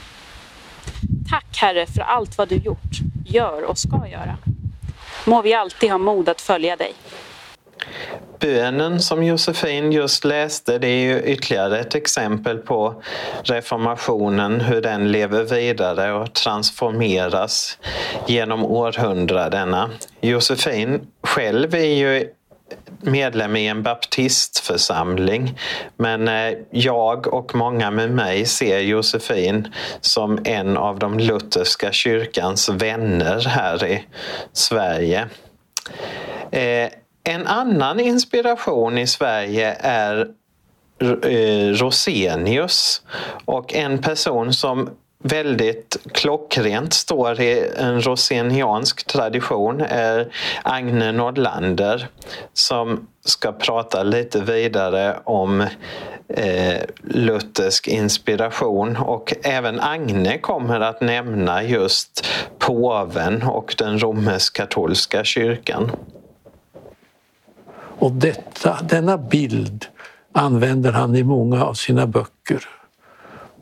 Tack 1.30 1.58
Herre 1.58 1.86
för 1.86 2.00
allt 2.00 2.38
vad 2.38 2.48
du 2.48 2.56
gjort, 2.56 3.00
gör 3.26 3.62
och 3.62 3.78
ska 3.78 4.08
göra. 4.08 4.36
Må 5.24 5.42
vi 5.42 5.54
alltid 5.54 5.90
ha 5.90 5.98
mod 5.98 6.28
att 6.28 6.40
följa 6.40 6.76
dig. 6.76 6.94
Bönen 8.42 9.00
som 9.00 9.24
Josefin 9.24 9.92
just 9.92 10.24
läste, 10.24 10.78
det 10.78 10.88
är 10.88 11.04
ju 11.04 11.22
ytterligare 11.22 11.80
ett 11.80 11.94
exempel 11.94 12.58
på 12.58 13.02
reformationen, 13.42 14.60
hur 14.60 14.80
den 14.80 15.12
lever 15.12 15.44
vidare 15.44 16.12
och 16.12 16.32
transformeras 16.32 17.78
genom 18.26 18.64
århundradena. 18.64 19.90
Josefin 20.20 21.00
själv 21.22 21.74
är 21.74 21.94
ju 21.94 22.28
medlem 23.00 23.56
i 23.56 23.68
en 23.68 23.82
baptistförsamling. 23.82 25.58
Men 25.96 26.28
eh, 26.28 26.54
jag 26.70 27.34
och 27.34 27.54
många 27.54 27.90
med 27.90 28.10
mig 28.10 28.46
ser 28.46 28.78
Josefin 28.78 29.74
som 30.00 30.38
en 30.44 30.76
av 30.76 30.98
de 30.98 31.18
lutherska 31.18 31.92
kyrkans 31.92 32.68
vänner 32.68 33.48
här 33.48 33.86
i 33.86 34.04
Sverige. 34.52 35.28
Eh, 36.50 36.88
en 37.24 37.46
annan 37.46 38.00
inspiration 38.00 38.98
i 38.98 39.06
Sverige 39.06 39.76
är 39.80 40.28
eh, 41.00 41.72
Rosenius 41.72 43.02
och 43.44 43.74
en 43.74 43.98
person 43.98 44.52
som 44.52 44.90
väldigt 45.22 45.96
klockrent 46.12 46.92
står 46.92 47.40
i 47.40 47.70
en 47.76 48.00
roseniansk 48.00 49.06
tradition 49.06 49.80
är 49.80 50.32
Agne 50.62 51.12
Nordlander 51.12 52.08
som 52.52 53.06
ska 53.24 53.52
prata 53.52 54.02
lite 54.02 54.40
vidare 54.40 55.16
om 55.24 55.60
eh, 56.28 56.82
luthersk 57.02 57.88
inspiration 57.88 58.96
och 58.96 59.34
även 59.42 59.80
Agne 59.80 60.38
kommer 60.38 60.80
att 60.80 61.00
nämna 61.00 61.62
just 61.62 62.26
påven 62.58 63.42
och 63.42 63.74
den 63.78 63.98
romersk-katolska 63.98 65.24
kyrkan. 65.24 65.90
Och 68.02 68.12
detta, 68.12 68.78
denna 68.82 69.18
bild 69.18 69.86
använder 70.32 70.92
han 70.92 71.16
i 71.16 71.22
många 71.22 71.64
av 71.64 71.74
sina 71.74 72.06
böcker. 72.06 72.68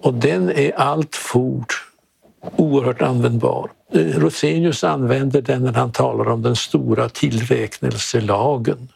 Och 0.01 0.15
den 0.15 0.51
är 0.51 0.73
alltfort 0.79 1.85
oerhört 2.57 3.03
användbar. 3.03 3.71
Eh, 3.93 4.01
Rosenius 4.01 4.85
använder 4.85 5.43
den 5.43 5.63
när 5.63 5.73
han 5.73 5.93
talar 5.93 6.29
om 6.29 6.43
den 6.43 6.57
stora 6.57 7.09
tillräknelselagen 7.09 8.89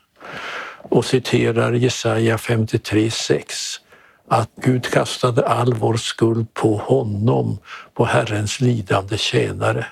och 0.82 1.04
citerar 1.04 1.72
Jesaja 1.72 2.36
53.6 2.36 3.44
att 4.28 4.50
Gud 4.56 4.86
kastade 4.86 5.46
all 5.48 5.74
vår 5.74 5.96
skuld 5.96 6.54
på 6.54 6.76
honom, 6.76 7.58
på 7.94 8.04
Herrens 8.04 8.60
lidande 8.60 9.18
tjänare. 9.18 9.86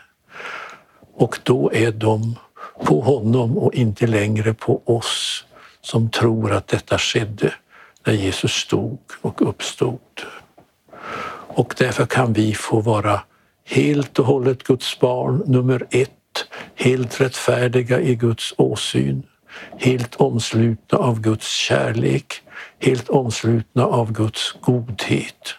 Och 1.14 1.38
då 1.44 1.73
är 1.73 1.92
de 1.92 2.37
på 2.85 3.01
honom 3.01 3.59
och 3.59 3.75
inte 3.75 4.07
längre 4.07 4.55
på 4.55 4.83
oss 4.85 5.45
som 5.81 6.11
tror 6.11 6.53
att 6.53 6.69
detta 6.69 6.99
skedde 6.99 7.55
när 8.07 8.12
Jesus 8.12 8.53
stod 8.53 8.99
och 9.21 9.49
uppstod. 9.49 10.01
Och 11.55 11.75
därför 11.79 12.07
kan 12.07 12.33
vi 12.33 12.55
få 12.55 12.81
vara 12.81 13.21
helt 13.65 14.19
och 14.19 14.27
hållet 14.27 14.62
Guds 14.62 15.01
barn, 15.01 15.43
nummer 15.47 15.87
ett, 15.91 16.11
helt 16.75 17.21
rättfärdiga 17.21 18.01
i 18.01 18.15
Guds 18.15 18.55
åsyn, 18.57 19.23
helt 19.79 20.15
omslutna 20.15 20.99
av 20.99 21.21
Guds 21.21 21.49
kärlek, 21.49 22.43
helt 22.79 23.09
omslutna 23.09 23.87
av 23.87 24.12
Guds 24.12 24.55
godhet. 24.61 25.55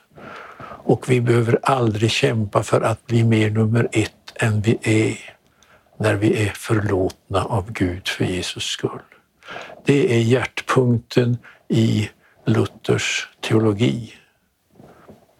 Och 0.86 1.10
vi 1.10 1.22
behöver 1.22 1.60
aldrig 1.64 2.12
kämpa 2.12 2.64
för 2.64 2.82
att 2.82 3.06
bli 3.06 3.24
mer 3.24 3.50
nummer 3.50 3.88
ett 3.92 4.34
än 4.36 4.62
vi 4.62 4.78
är 4.82 5.18
när 6.04 6.16
vi 6.16 6.48
är 6.48 6.50
förlåtna 6.50 7.44
av 7.44 7.72
Gud 7.72 8.08
för 8.08 8.26
Jesus 8.26 8.64
skull. 8.64 9.02
Det 9.86 10.16
är 10.16 10.20
hjärtpunkten 10.20 11.38
i 11.70 12.10
Luthers 12.46 13.28
teologi. 13.42 14.14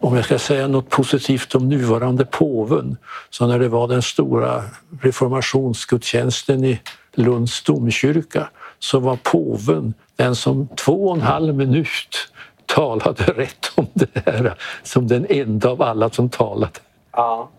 Om 0.00 0.16
jag 0.16 0.24
ska 0.24 0.38
säga 0.38 0.68
något 0.68 0.90
positivt 0.90 1.54
om 1.54 1.68
nuvarande 1.68 2.24
påven, 2.24 2.96
så 3.30 3.46
när 3.46 3.58
det 3.58 3.68
var 3.68 3.88
den 3.88 4.02
stora 4.02 4.64
reformationsgudstjänsten 5.00 6.64
i 6.64 6.80
Lunds 7.12 7.62
domkyrka 7.62 8.50
så 8.78 8.98
var 8.98 9.16
påven 9.22 9.94
den 10.16 10.36
som 10.36 10.68
två 10.76 11.08
och 11.08 11.16
en 11.16 11.22
halv 11.22 11.54
minut 11.54 12.32
talade 12.66 13.24
rätt 13.24 13.72
om 13.74 13.86
det 13.92 14.22
här 14.26 14.54
som 14.82 15.08
den 15.08 15.26
enda 15.28 15.68
av 15.68 15.82
alla 15.82 16.10
som 16.10 16.28
talade. 16.28 16.80
Ja. 17.12 17.50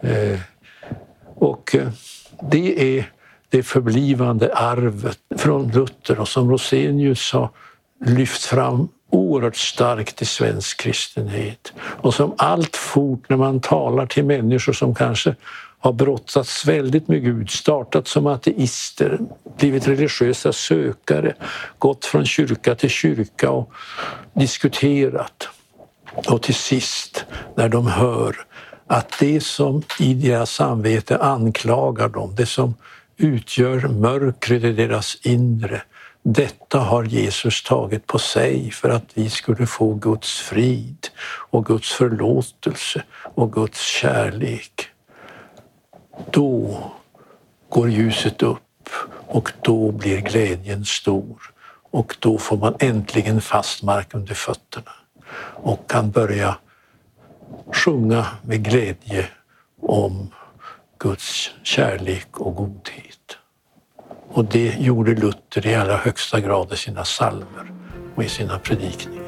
Eh, 0.00 0.40
och 1.38 1.74
eh, 1.74 1.88
det 2.42 2.98
är 2.98 3.10
det 3.50 3.62
förblivande 3.62 4.54
arvet 4.54 5.18
från 5.36 5.68
Luther 5.68 6.20
och 6.20 6.28
som 6.28 6.50
Rosenius 6.50 7.32
har 7.32 7.50
lyft 8.04 8.44
fram 8.44 8.88
oerhört 9.10 9.56
starkt 9.56 10.22
i 10.22 10.24
svensk 10.24 10.80
kristenhet 10.80 11.72
och 11.78 12.14
som 12.14 12.34
allt 12.38 12.76
fort 12.76 13.28
när 13.28 13.36
man 13.36 13.60
talar 13.60 14.06
till 14.06 14.24
människor 14.24 14.72
som 14.72 14.94
kanske 14.94 15.34
har 15.80 15.92
brottats 15.92 16.66
väldigt 16.66 17.08
med 17.08 17.22
Gud, 17.22 17.50
startat 17.50 18.08
som 18.08 18.26
ateister, 18.26 19.18
blivit 19.58 19.88
religiösa 19.88 20.52
sökare, 20.52 21.34
gått 21.78 22.04
från 22.04 22.26
kyrka 22.26 22.74
till 22.74 22.90
kyrka 22.90 23.50
och 23.50 23.72
diskuterat. 24.32 25.48
Och 26.26 26.42
till 26.42 26.54
sist, 26.54 27.24
när 27.56 27.68
de 27.68 27.86
hör 27.86 28.36
att 28.88 29.14
det 29.20 29.40
som 29.40 29.82
i 30.00 30.14
deras 30.14 30.50
samvete 30.50 31.18
anklagar 31.18 32.08
dem, 32.08 32.34
det 32.36 32.46
som 32.46 32.74
utgör 33.16 33.88
mörkret 33.88 34.64
i 34.64 34.72
deras 34.72 35.18
inre, 35.22 35.82
detta 36.22 36.78
har 36.78 37.04
Jesus 37.04 37.62
tagit 37.62 38.06
på 38.06 38.18
sig 38.18 38.70
för 38.70 38.90
att 38.90 39.10
vi 39.14 39.30
skulle 39.30 39.66
få 39.66 39.94
Guds 39.94 40.40
frid 40.40 41.08
och 41.50 41.66
Guds 41.66 41.92
förlåtelse 41.92 43.02
och 43.34 43.52
Guds 43.52 43.80
kärlek. 43.80 44.86
Då 46.30 46.78
går 47.68 47.90
ljuset 47.90 48.42
upp 48.42 48.88
och 49.26 49.52
då 49.62 49.92
blir 49.92 50.20
glädjen 50.20 50.84
stor 50.84 51.42
och 51.90 52.16
då 52.18 52.38
får 52.38 52.56
man 52.56 52.74
äntligen 52.80 53.40
fast 53.40 53.82
mark 53.82 54.14
under 54.14 54.34
fötterna 54.34 54.92
och 55.62 55.90
kan 55.90 56.10
börja 56.10 56.56
sjunga 57.72 58.26
med 58.42 58.64
glädje 58.64 59.28
om 59.82 60.34
Guds 60.98 61.50
kärlek 61.62 62.40
och 62.40 62.54
godhet. 62.54 63.36
Och 64.28 64.44
det 64.44 64.74
gjorde 64.78 65.14
Luther 65.14 65.66
i 65.66 65.74
allra 65.74 65.96
högsta 65.96 66.40
grad 66.40 66.72
i 66.72 66.76
sina 66.76 67.04
salmer 67.04 67.72
och 68.14 68.24
i 68.24 68.28
sina 68.28 68.58
predikningar. 68.58 69.27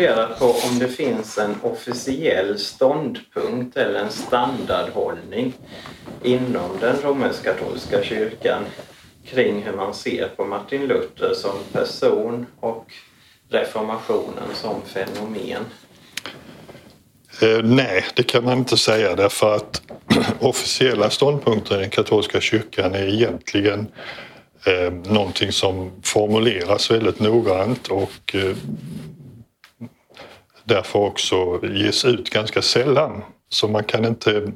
Funderat 0.00 0.38
på 0.38 0.44
om 0.44 0.78
det 0.78 0.88
finns 0.88 1.38
en 1.38 1.54
officiell 1.62 2.58
ståndpunkt 2.58 3.76
eller 3.76 4.00
en 4.00 4.10
standardhållning 4.10 5.52
inom 6.22 6.70
den 6.80 6.96
romersk-katolska 7.02 8.02
kyrkan 8.02 8.64
kring 9.24 9.62
hur 9.62 9.72
man 9.72 9.94
ser 9.94 10.28
på 10.28 10.44
Martin 10.44 10.86
Luther 10.86 11.34
som 11.34 11.58
person 11.72 12.46
och 12.60 12.86
reformationen 13.48 14.54
som 14.54 14.82
fenomen. 14.82 15.64
Eh, 17.42 17.62
nej, 17.62 18.04
det 18.14 18.22
kan 18.22 18.44
man 18.44 18.58
inte 18.58 18.76
säga 18.76 19.16
därför 19.16 19.56
att 19.56 19.82
officiella 20.40 21.10
ståndpunkter 21.10 21.76
i 21.76 21.80
den 21.80 21.90
katolska 21.90 22.40
kyrkan 22.40 22.94
är 22.94 23.14
egentligen 23.14 23.86
eh, 24.66 24.92
någonting 24.92 25.52
som 25.52 25.90
formuleras 26.02 26.90
väldigt 26.90 27.20
noggrant 27.20 27.88
och 27.88 28.34
eh, 28.34 28.56
därför 30.74 30.98
också 30.98 31.60
ges 31.66 32.04
ut 32.04 32.30
ganska 32.30 32.62
sällan. 32.62 33.22
Så 33.48 33.68
man 33.68 33.84
kan 33.84 34.04
inte 34.04 34.52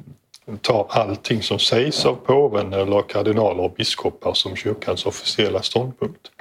ta 0.61 0.87
allting 0.89 1.43
som 1.43 1.59
sägs 1.59 2.05
av 2.05 2.15
påven 2.15 2.73
eller 2.73 3.01
kardinaler 3.01 3.63
och 3.63 3.73
biskopar 3.73 4.33
som 4.33 4.55
kyrkans 4.55 5.05
officiella 5.05 5.61
ståndpunkt. 5.61 6.31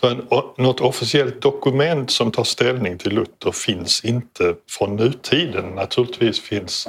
Så 0.00 0.08
en, 0.08 0.26
något 0.56 0.80
officiellt 0.80 1.42
dokument 1.42 2.10
som 2.10 2.30
tar 2.30 2.44
ställning 2.44 2.98
till 2.98 3.12
Luther 3.12 3.52
finns 3.52 4.04
inte 4.04 4.54
från 4.70 4.96
nutiden. 4.96 5.64
Naturligtvis 5.64 6.40
finns, 6.40 6.88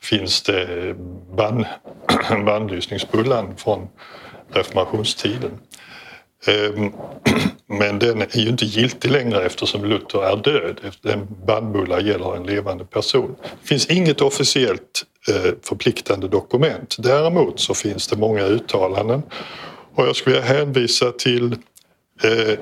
finns 0.00 0.42
det 0.42 0.94
bannlysningsbullan 1.36 2.44
bandlysningsbullan 2.44 3.56
från 3.56 3.88
reformationstiden. 4.52 5.50
Ehm, 6.46 6.92
men 7.66 7.98
den 7.98 8.22
är 8.22 8.38
ju 8.38 8.48
inte 8.48 8.64
giltig 8.64 9.10
längre 9.10 9.44
eftersom 9.46 9.84
Luther 9.84 10.22
är 10.22 10.36
död. 10.36 10.80
En 11.02 11.26
bannbulla 11.46 12.00
gäller 12.00 12.36
en 12.36 12.46
levande 12.46 12.84
person. 12.84 13.36
Det 13.62 13.68
finns 13.68 13.86
inget 13.86 14.20
officiellt 14.20 15.04
eh, 15.28 15.52
förpliktande 15.62 16.28
dokument. 16.28 16.96
Däremot 16.98 17.60
så 17.60 17.74
finns 17.74 18.08
det 18.08 18.16
många 18.16 18.42
uttalanden 18.42 19.22
och 19.94 20.06
jag 20.06 20.16
skulle 20.16 20.36
vilja 20.36 20.56
hänvisa 20.56 21.12
till 21.12 21.52
eh, 22.22 22.58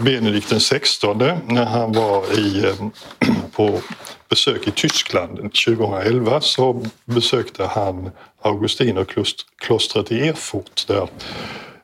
Benedikt 0.00 0.48
XVI 0.48 1.32
när 1.46 1.64
han 1.64 1.92
var 1.92 2.38
i, 2.38 2.66
ehm, 2.66 2.90
på 3.52 3.80
besök 4.28 4.68
i 4.68 4.70
Tyskland 4.70 5.36
2011 5.36 6.40
så 6.40 6.86
besökte 7.04 7.64
han 7.64 8.10
Augustinerklostret 8.42 10.12
i 10.12 10.28
Erfurt 10.28 10.86
där 10.86 11.08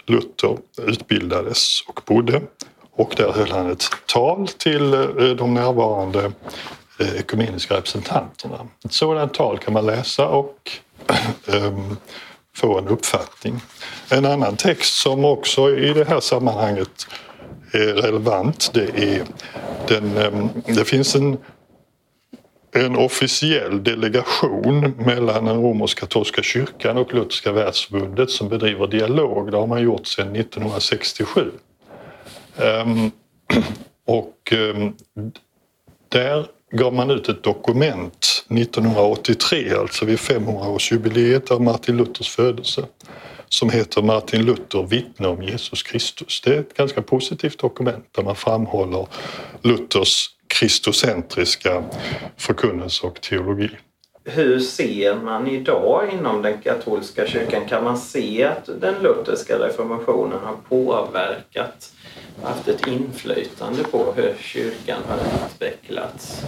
Luther 0.06 0.58
utbildades 0.82 1.80
och 1.86 2.00
bodde. 2.06 2.42
Och 2.92 3.14
där 3.16 3.32
höll 3.32 3.50
han 3.50 3.70
ett 3.70 3.84
tal 4.06 4.48
till 4.48 4.94
eh, 4.94 5.00
de 5.36 5.54
närvarande 5.54 6.32
eh, 6.98 7.16
ekumeniska 7.18 7.76
representanterna. 7.76 8.68
Ett 8.84 8.92
sådant 8.92 9.34
tal 9.34 9.58
kan 9.58 9.72
man 9.72 9.86
läsa 9.86 10.28
och 10.28 10.70
ehm, 11.46 11.96
få 12.56 12.78
en 12.78 12.88
uppfattning. 12.88 13.60
En 14.08 14.24
annan 14.24 14.56
text 14.56 14.94
som 14.94 15.24
också 15.24 15.76
i 15.76 15.92
det 15.92 16.08
här 16.08 16.20
sammanhanget 16.20 17.06
är 17.72 17.94
relevant 17.94 18.70
det 18.74 18.98
är 18.98 19.24
den, 19.88 20.16
ehm, 20.16 20.48
det 20.66 20.84
finns 20.84 21.14
en 21.14 21.38
en 22.76 22.96
officiell 22.96 23.84
delegation 23.84 24.94
mellan 25.06 25.44
den 25.44 25.56
romersk-katolska 25.56 26.42
kyrkan 26.42 26.96
och 26.96 27.14
Lutherska 27.14 27.52
världsförbundet 27.52 28.30
som 28.30 28.48
bedriver 28.48 28.86
dialog. 28.86 29.50
Det 29.50 29.56
har 29.56 29.66
man 29.66 29.82
gjort 29.82 30.06
sedan 30.06 30.36
1967. 30.36 31.50
Um, 32.56 32.66
ehm, 32.66 33.10
och 34.06 34.52
um, 34.52 34.96
där 36.08 36.46
gav 36.70 36.94
man 36.94 37.10
ut 37.10 37.28
ett 37.28 37.42
dokument 37.42 38.44
1983, 38.50 39.74
alltså 39.74 40.04
vid 40.04 40.18
500-årsjubileet 40.18 41.52
av 41.52 41.62
Martin 41.62 41.96
Luthers 41.96 42.28
födelse 42.28 42.86
som 43.48 43.70
heter 43.70 44.02
Martin 44.02 44.44
Luther 44.44 44.82
vittne 44.82 45.28
om 45.28 45.42
Jesus 45.42 45.82
Kristus. 45.82 46.40
Det 46.40 46.54
är 46.54 46.60
ett 46.60 46.76
ganska 46.76 47.02
positivt 47.02 47.58
dokument 47.58 48.06
där 48.12 48.22
man 48.22 48.36
framhåller 48.36 49.06
Luthers 49.62 50.35
kristocentriska 50.48 51.84
förkunnelse 52.36 53.06
och 53.06 53.20
teologi. 53.20 53.70
Hur 54.24 54.60
ser 54.60 55.16
man 55.16 55.46
idag 55.46 56.12
inom 56.12 56.42
den 56.42 56.62
katolska 56.62 57.26
kyrkan? 57.26 57.68
Kan 57.68 57.84
man 57.84 57.98
se 57.98 58.44
att 58.44 58.66
den 58.80 58.94
lutherska 59.02 59.58
reformationen 59.58 60.38
har 60.44 60.56
påverkat, 60.68 61.92
haft 62.42 62.68
ett 62.68 62.86
inflytande 62.86 63.84
på 63.84 64.12
hur 64.16 64.34
kyrkan 64.40 64.98
har 65.08 65.18
utvecklats? 65.46 66.42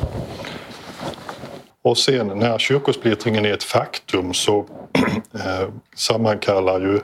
Och 1.83 1.99
sen 1.99 2.27
när 2.27 2.59
kyrkosplittringen 2.59 3.45
är 3.45 3.53
ett 3.53 3.63
faktum 3.63 4.35
så 4.35 4.67
eh, 5.35 5.69
sammankallar 5.95 6.81
ju 6.81 7.01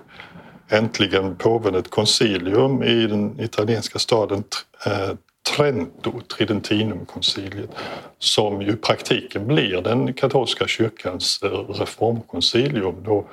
äntligen 0.69 1.37
påven 1.37 1.75
ett 1.75 1.91
koncilium 1.91 2.83
i 2.83 3.07
den 3.07 3.41
italienska 3.41 3.99
staden 3.99 4.45
eh, 4.87 5.11
Trento, 5.51 6.21
Tridentinumkonciliet, 6.21 7.71
som 8.19 8.63
ju 8.63 8.73
i 8.73 8.77
praktiken 8.77 9.47
blir 9.47 9.81
den 9.81 10.13
katolska 10.13 10.67
kyrkans 10.67 11.43
eh, 11.43 11.49
reformkoncilium 11.51 12.95
då. 13.05 13.25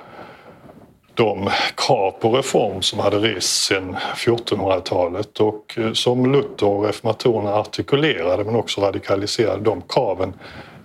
De 1.14 1.50
krav 1.76 2.10
på 2.10 2.36
reform 2.36 2.82
som 2.82 2.98
hade 2.98 3.18
rests 3.18 3.66
sedan 3.66 3.96
1400-talet 4.16 5.40
och 5.40 5.78
eh, 5.78 5.92
som 5.92 6.32
Luther 6.32 6.66
och 6.66 6.84
reformatorerna 6.84 7.54
artikulerade 7.54 8.44
men 8.44 8.56
också 8.56 8.80
radikaliserade, 8.80 9.64
de 9.64 9.82
kraven 9.88 10.34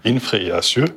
infrias 0.03 0.77
ju 0.77 0.87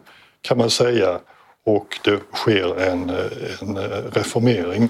kan 0.42 0.58
man 0.58 0.70
säga. 0.70 1.20
Och 1.64 1.98
det 2.04 2.20
sker 2.34 2.80
en, 2.80 3.10
eh, 3.10 3.62
en 3.62 3.78
reformering 4.12 4.88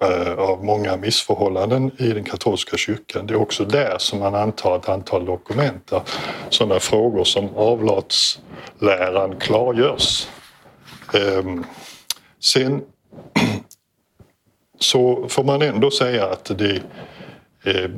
Eh, 0.00 0.32
av 0.32 0.64
många 0.64 0.96
missförhållanden 0.96 1.90
i 1.98 2.08
den 2.08 2.24
katolska 2.24 2.76
kyrkan. 2.76 3.26
Det 3.26 3.34
är 3.34 3.40
också 3.40 3.64
där 3.64 3.98
som 3.98 4.18
man 4.18 4.34
antar 4.34 4.76
ett 4.76 4.88
antal 4.88 5.24
dokument 5.24 5.86
där 5.86 6.02
sådana 6.50 6.80
frågor 6.80 7.24
som 7.24 7.56
avlatsläran 7.56 9.36
klargörs. 9.40 10.28
Ehm, 11.14 11.64
sen 12.40 12.82
så 14.78 15.28
får 15.28 15.44
man 15.44 15.62
ändå 15.62 15.90
säga 15.90 16.26
att 16.26 16.44
det 16.58 16.82
eh, 17.64 17.90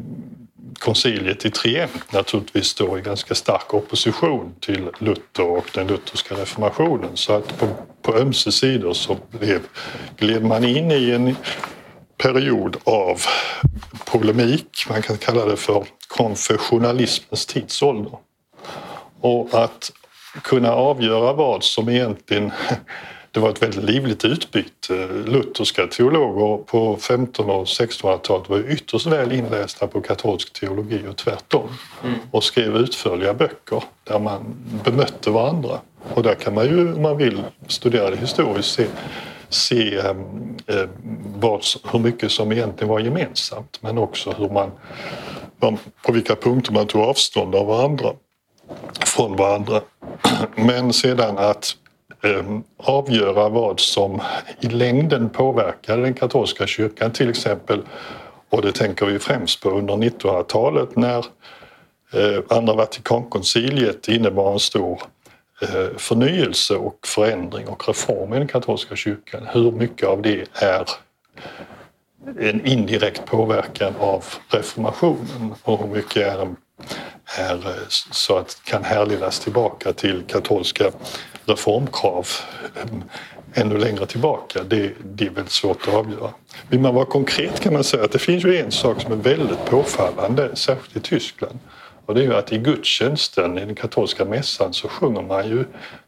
konciliet 0.78 1.44
i 1.44 1.50
Trient 1.50 2.12
naturligtvis 2.12 2.66
står 2.66 2.98
i 2.98 3.02
ganska 3.02 3.34
stark 3.34 3.74
opposition 3.74 4.54
till 4.60 4.90
Luther 4.98 5.46
och 5.46 5.70
den 5.74 5.86
lutherska 5.86 6.34
reformationen 6.34 7.10
så 7.16 7.32
att 7.32 7.58
på, 7.58 7.66
på 8.02 8.14
ömse 8.14 8.52
sidor 8.52 8.92
så 8.92 9.16
blev, 9.30 9.60
gled 10.16 10.44
man 10.44 10.64
in 10.64 10.90
i 10.90 11.10
en 11.10 11.36
period 12.18 12.76
av 12.84 13.20
polemik, 14.04 14.86
man 14.88 15.02
kan 15.02 15.16
kalla 15.16 15.44
det 15.44 15.56
för 15.56 15.84
konfessionalismens 16.08 17.46
tidsålder. 17.46 18.18
Och 19.20 19.48
att 19.52 19.92
kunna 20.42 20.72
avgöra 20.72 21.32
vad 21.32 21.64
som 21.64 21.88
egentligen 21.88 22.52
det 23.32 23.40
var 23.40 23.50
ett 23.50 23.62
väldigt 23.62 23.84
livligt 23.84 24.24
utbyte. 24.24 25.08
Lutherska 25.26 25.86
teologer 25.86 26.64
på 26.64 26.94
1500 26.94 27.54
och 27.54 27.64
1600-talet 27.64 28.48
var 28.48 28.70
ytterst 28.70 29.06
väl 29.06 29.32
inlästa 29.32 29.86
på 29.86 30.00
katolsk 30.00 30.52
teologi 30.52 31.02
och 31.10 31.16
tvärtom. 31.16 31.68
Mm. 32.04 32.18
Och 32.30 32.44
skrev 32.44 32.76
utförliga 32.76 33.34
böcker 33.34 33.82
där 34.04 34.18
man 34.18 34.40
bemötte 34.84 35.30
varandra. 35.30 35.80
Och 36.14 36.22
där 36.22 36.34
kan 36.34 36.54
man 36.54 36.64
ju, 36.64 36.94
om 36.94 37.02
man 37.02 37.16
vill 37.16 37.42
studera 37.66 38.10
det 38.10 38.16
historiskt, 38.16 38.72
se 38.72 38.86
se 39.48 39.96
eh, 39.96 40.88
vad, 41.36 41.62
hur 41.92 41.98
mycket 41.98 42.30
som 42.30 42.52
egentligen 42.52 42.88
var 42.88 43.00
gemensamt 43.00 43.78
men 43.80 43.98
också 43.98 44.30
hur 44.30 44.48
man, 44.48 44.70
på 46.06 46.12
vilka 46.12 46.36
punkter 46.36 46.72
man 46.72 46.86
tog 46.86 47.02
avstånd 47.02 47.54
av 47.54 47.66
varandra, 47.66 48.12
från 49.00 49.36
varandra. 49.36 49.80
Men 50.54 50.92
sedan 50.92 51.38
att 51.38 51.76
eh, 52.24 52.58
avgöra 52.76 53.48
vad 53.48 53.80
som 53.80 54.20
i 54.60 54.66
längden 54.68 55.30
påverkade 55.30 56.02
den 56.02 56.14
katolska 56.14 56.66
kyrkan 56.66 57.12
till 57.12 57.30
exempel 57.30 57.82
och 58.50 58.62
det 58.62 58.72
tänker 58.72 59.06
vi 59.06 59.18
främst 59.18 59.62
på 59.62 59.70
under 59.70 59.94
1900-talet 59.94 60.96
när 60.96 61.18
eh, 62.12 62.42
Andra 62.48 62.74
Vatikankonciliet 62.74 64.08
innebar 64.08 64.52
en 64.52 64.58
stor 64.58 65.02
Eh, 65.60 65.96
förnyelse 65.96 66.74
och 66.74 67.06
förändring 67.06 67.68
och 67.68 67.88
reform 67.88 68.34
i 68.34 68.38
den 68.38 68.48
katolska 68.48 68.96
kyrkan. 68.96 69.48
Hur 69.52 69.72
mycket 69.72 70.08
av 70.08 70.22
det 70.22 70.44
är 70.52 70.84
en 72.40 72.66
indirekt 72.66 73.26
påverkan 73.26 73.94
av 74.00 74.24
reformationen 74.48 75.54
och 75.62 75.78
hur 75.78 75.86
mycket 75.86 76.16
är, 76.16 76.54
är 77.38 77.54
eh, 77.54 77.88
så 78.10 78.36
att 78.36 78.60
kan 78.64 78.84
härledas 78.84 79.40
tillbaka 79.40 79.92
till 79.92 80.22
katolska 80.26 80.90
reformkrav 81.44 82.28
eh, 82.76 83.62
ännu 83.62 83.78
längre 83.78 84.06
tillbaka. 84.06 84.62
Det, 84.62 84.92
det 85.04 85.26
är 85.26 85.30
väldigt 85.30 85.52
svårt 85.52 85.88
att 85.88 85.94
avgöra. 85.94 86.30
Vill 86.68 86.80
man 86.80 86.94
vara 86.94 87.06
konkret 87.06 87.60
kan 87.60 87.72
man 87.72 87.84
säga 87.84 88.04
att 88.04 88.12
det 88.12 88.18
finns 88.18 88.44
ju 88.44 88.58
en 88.58 88.72
sak 88.72 89.00
som 89.00 89.12
är 89.12 89.16
väldigt 89.16 89.64
påfallande, 89.64 90.56
särskilt 90.56 90.96
i 90.96 91.00
Tyskland 91.00 91.58
och 92.08 92.14
det 92.14 92.20
är 92.20 92.24
ju 92.24 92.34
att 92.34 92.52
i 92.52 92.58
gudstjänsten, 92.58 93.58
i 93.58 93.64
den 93.64 93.74
katolska 93.74 94.24
mässan, 94.24 94.72
så 94.72 94.88
sjunger 94.88 95.22
man 95.22 95.48
ju 95.48 95.64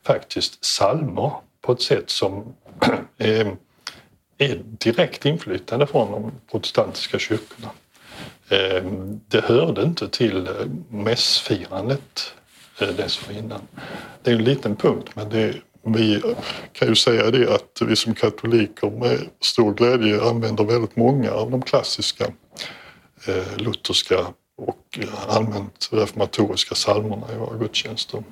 faktiskt 0.07 0.61
psalmer 0.61 1.33
på 1.61 1.73
ett 1.73 1.83
sätt 1.83 2.11
som 2.11 2.55
är, 3.19 3.57
är 4.39 4.61
direkt 4.65 5.27
inflytande 5.27 5.87
från 5.87 6.13
de 6.13 6.33
protestantiska 6.51 7.19
kyrkorna. 7.19 7.71
Ehm, 8.49 9.21
det 9.29 9.45
hörde 9.45 9.83
inte 9.83 10.09
till 10.09 10.47
eh, 10.47 10.53
mässfirandet 10.91 12.35
eh, 12.81 12.89
dessförinnan. 12.89 13.61
Det 14.23 14.31
är 14.31 14.35
en 14.35 14.45
liten 14.45 14.77
punkt 14.77 15.11
men 15.15 15.29
det, 15.29 15.55
vi 15.83 16.23
kan 16.73 16.89
ju 16.89 16.95
säga 16.95 17.31
det 17.31 17.55
att 17.55 17.83
vi 17.87 17.97
som 17.97 18.15
katoliker 18.15 18.91
med 18.91 19.19
stor 19.41 19.75
glädje 19.75 20.23
använder 20.23 20.65
väldigt 20.65 20.97
många 20.97 21.31
av 21.31 21.51
de 21.51 21.63
klassiska 21.63 22.25
eh, 23.27 23.57
lutherska 23.57 24.27
och 24.67 24.99
allmänt 25.29 25.89
reformatoriska 25.93 26.75
psalmerna 26.75 27.27
i 27.35 27.39
våra 27.39 27.57
gudstjänster. 27.57 28.23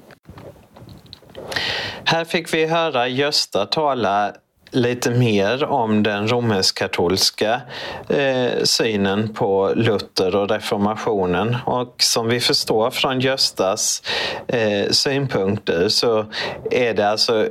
Här 2.05 2.25
fick 2.25 2.55
vi 2.55 2.67
höra 2.67 3.09
Gösta 3.09 3.67
tala 3.67 4.33
lite 4.71 5.11
mer 5.11 5.65
om 5.65 6.03
den 6.03 6.29
romersk-katolska 6.29 7.61
eh, 8.09 8.63
synen 8.63 9.35
på 9.35 9.73
Luther 9.77 10.37
och 10.37 10.51
reformationen. 10.51 11.57
Och 11.67 11.95
som 11.99 12.29
vi 12.29 12.41
förstår 12.41 12.91
från 12.91 13.21
Göstas 13.21 14.03
eh, 14.47 14.91
synpunkter 14.91 15.89
så 15.89 16.27
är 16.71 16.95
det 16.95 17.11
alltså 17.11 17.49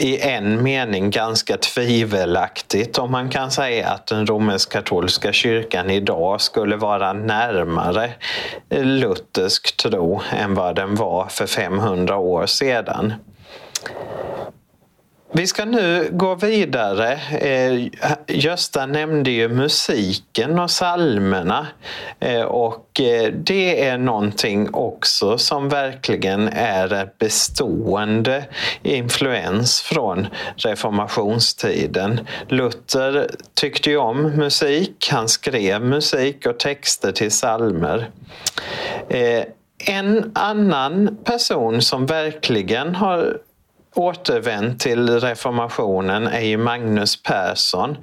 i 0.00 0.20
en 0.20 0.62
mening 0.62 1.10
ganska 1.10 1.56
tvivelaktigt 1.56 2.98
om 2.98 3.10
man 3.10 3.30
kan 3.30 3.50
säga 3.50 3.88
att 3.88 4.06
den 4.06 4.26
romersk-katolska 4.26 5.32
kyrkan 5.32 5.90
idag 5.90 6.40
skulle 6.40 6.76
vara 6.76 7.12
närmare 7.12 8.10
luthersk 8.70 9.76
tro 9.76 10.20
än 10.30 10.54
vad 10.54 10.76
den 10.76 10.94
var 10.94 11.26
för 11.26 11.46
500 11.46 12.16
år 12.16 12.46
sedan. 12.46 13.14
Vi 15.32 15.46
ska 15.46 15.64
nu 15.64 16.08
gå 16.12 16.34
vidare. 16.34 17.12
Eh, 17.40 17.88
Gösta 18.26 18.86
nämnde 18.86 19.30
ju 19.30 19.48
musiken 19.48 20.58
och 20.58 20.70
salmerna 20.70 21.66
eh, 22.20 22.42
och 22.42 23.00
eh, 23.00 23.32
det 23.32 23.84
är 23.84 23.98
någonting 23.98 24.68
också 24.74 25.38
som 25.38 25.68
verkligen 25.68 26.48
är 26.48 27.10
bestående 27.18 28.44
influens 28.82 29.80
från 29.80 30.26
reformationstiden. 30.56 32.20
Luther 32.48 33.30
tyckte 33.54 33.90
ju 33.90 33.96
om 33.96 34.22
musik, 34.22 35.08
han 35.12 35.28
skrev 35.28 35.82
musik 35.82 36.46
och 36.46 36.58
texter 36.58 37.12
till 37.12 37.30
salmer. 37.30 38.10
En 39.86 40.30
annan 40.34 41.16
person 41.24 41.82
som 41.82 42.06
verkligen 42.06 42.94
har 42.94 43.38
återvänt 43.94 44.80
till 44.80 45.20
reformationen 45.20 46.26
är 46.26 46.40
ju 46.40 46.56
Magnus 46.56 47.22
Persson 47.22 47.96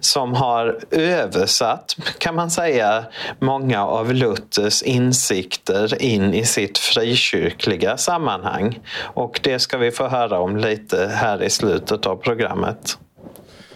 som 0.00 0.34
har 0.34 0.78
översatt, 0.90 1.96
kan 2.18 2.34
man 2.34 2.50
säga, 2.50 3.04
många 3.38 3.86
av 3.86 4.12
Luthers 4.12 4.82
insikter 4.82 6.02
in 6.02 6.34
i 6.34 6.44
sitt 6.44 6.78
frikyrkliga 6.78 7.96
sammanhang. 7.96 8.80
Och 9.00 9.40
det 9.42 9.58
ska 9.58 9.78
vi 9.78 9.90
få 9.90 10.08
höra 10.08 10.38
om 10.38 10.56
lite 10.56 11.06
här 11.06 11.42
i 11.42 11.50
slutet 11.50 12.06
av 12.06 12.16
programmet. 12.16 12.98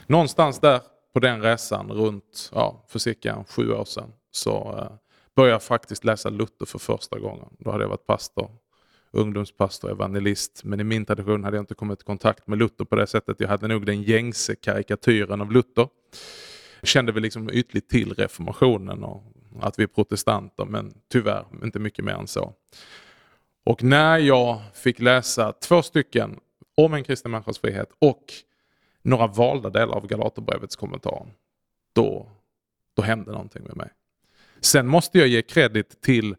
Någonstans 0.07 0.61
där 0.61 0.81
på 1.15 1.21
den 1.21 1.43
resan 1.43 1.91
runt, 1.91 2.51
ja, 2.55 2.85
för 2.89 2.99
cirka 2.99 3.45
sju 3.49 3.73
år 3.73 3.85
sedan, 3.85 4.13
så 4.31 4.79
eh, 4.79 4.91
började 5.37 5.55
jag 5.55 5.63
faktiskt 5.63 6.05
läsa 6.05 6.31
Luther 6.31 6.67
för 6.67 6.79
första 6.79 7.19
gången. 7.19 7.49
Då 7.59 7.71
hade 7.71 7.85
jag 7.85 7.89
varit 7.89 8.07
pastor 8.07 8.51
ungdomspastor, 9.11 9.91
evangelist. 9.91 10.65
Men 10.65 10.81
i 10.81 10.85
min 10.85 11.05
tradition 11.05 11.45
hade 11.45 11.57
jag 11.57 11.63
inte 11.63 11.75
kommit 11.75 12.01
i 12.01 12.05
kontakt 12.05 12.47
med 12.47 12.59
Luther 12.59 12.85
på 12.85 12.97
det 12.97 13.07
sättet. 13.07 13.41
Jag 13.41 13.49
hade 13.49 13.69
nog 13.69 13.87
den 13.87 14.03
gängse 14.03 14.55
karikatyren 14.55 15.41
av 15.41 15.53
Luther. 15.53 15.89
Jag 16.81 16.89
kände 16.89 17.13
väl 17.13 17.23
liksom 17.23 17.51
ytligt 17.53 17.89
till 17.89 18.13
reformationen 18.15 19.05
och 19.05 19.23
att 19.61 19.79
vi 19.79 19.83
är 19.83 19.87
protestanter 19.87 20.65
men 20.65 20.95
tyvärr 21.13 21.45
inte 21.63 21.79
mycket 21.79 22.05
mer 22.05 22.13
än 22.13 22.27
så. 22.27 22.53
Och 23.65 23.83
när 23.83 24.19
jag 24.19 24.61
fick 24.75 25.01
läsa 25.01 25.53
två 25.53 25.83
stycken 25.83 26.41
om 26.77 26.95
en 26.95 27.05
kristen 27.05 27.31
människas 27.31 27.59
frihet 27.59 27.89
och 27.99 28.25
några 29.03 29.27
valda 29.27 29.71
delar 29.71 29.95
av 29.95 30.07
Galaterbrevets 30.07 30.77
kommentar, 30.77 31.27
då, 31.93 32.31
då 32.95 33.03
hände 33.03 33.33
någonting 33.33 33.63
med 33.63 33.77
mig. 33.77 33.89
Sen 34.61 34.87
måste 34.87 35.19
jag 35.19 35.29
ge 35.29 35.43
kredit 35.43 36.01
till 36.01 36.37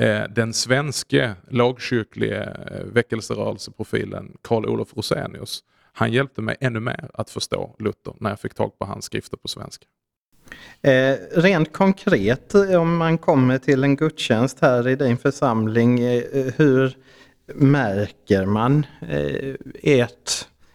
Eh, 0.00 0.22
den 0.30 0.52
svenske 0.52 1.34
lagkyrklige 1.50 2.42
eh, 2.42 2.84
väckelserörelseprofilen 2.84 4.36
Karl 4.42 4.66
Olof 4.66 4.96
Rosenius. 4.96 5.60
Han 5.92 6.12
hjälpte 6.12 6.42
mig 6.42 6.56
ännu 6.60 6.80
mer 6.80 7.10
att 7.14 7.30
förstå 7.30 7.76
Luther 7.78 8.14
när 8.20 8.30
jag 8.30 8.40
fick 8.40 8.54
tag 8.54 8.78
på 8.78 8.84
hans 8.84 9.04
skrifter 9.04 9.36
på 9.36 9.48
svenska. 9.48 9.86
Eh, 10.82 11.14
rent 11.32 11.72
konkret, 11.72 12.54
eh, 12.54 12.80
om 12.80 12.96
man 12.96 13.18
kommer 13.18 13.58
till 13.58 13.84
en 13.84 13.96
gudstjänst 13.96 14.60
här 14.60 14.88
i 14.88 14.96
din 14.96 15.16
församling, 15.16 16.00
eh, 16.00 16.22
hur 16.56 16.96
märker 17.54 18.46
man 18.46 18.86
eh, 19.08 19.54
ert 19.82 20.30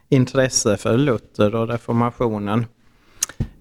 intresse 0.10 0.78
för 0.78 0.98
Luther 0.98 1.56
och 1.56 1.68
reformationen 1.68 2.66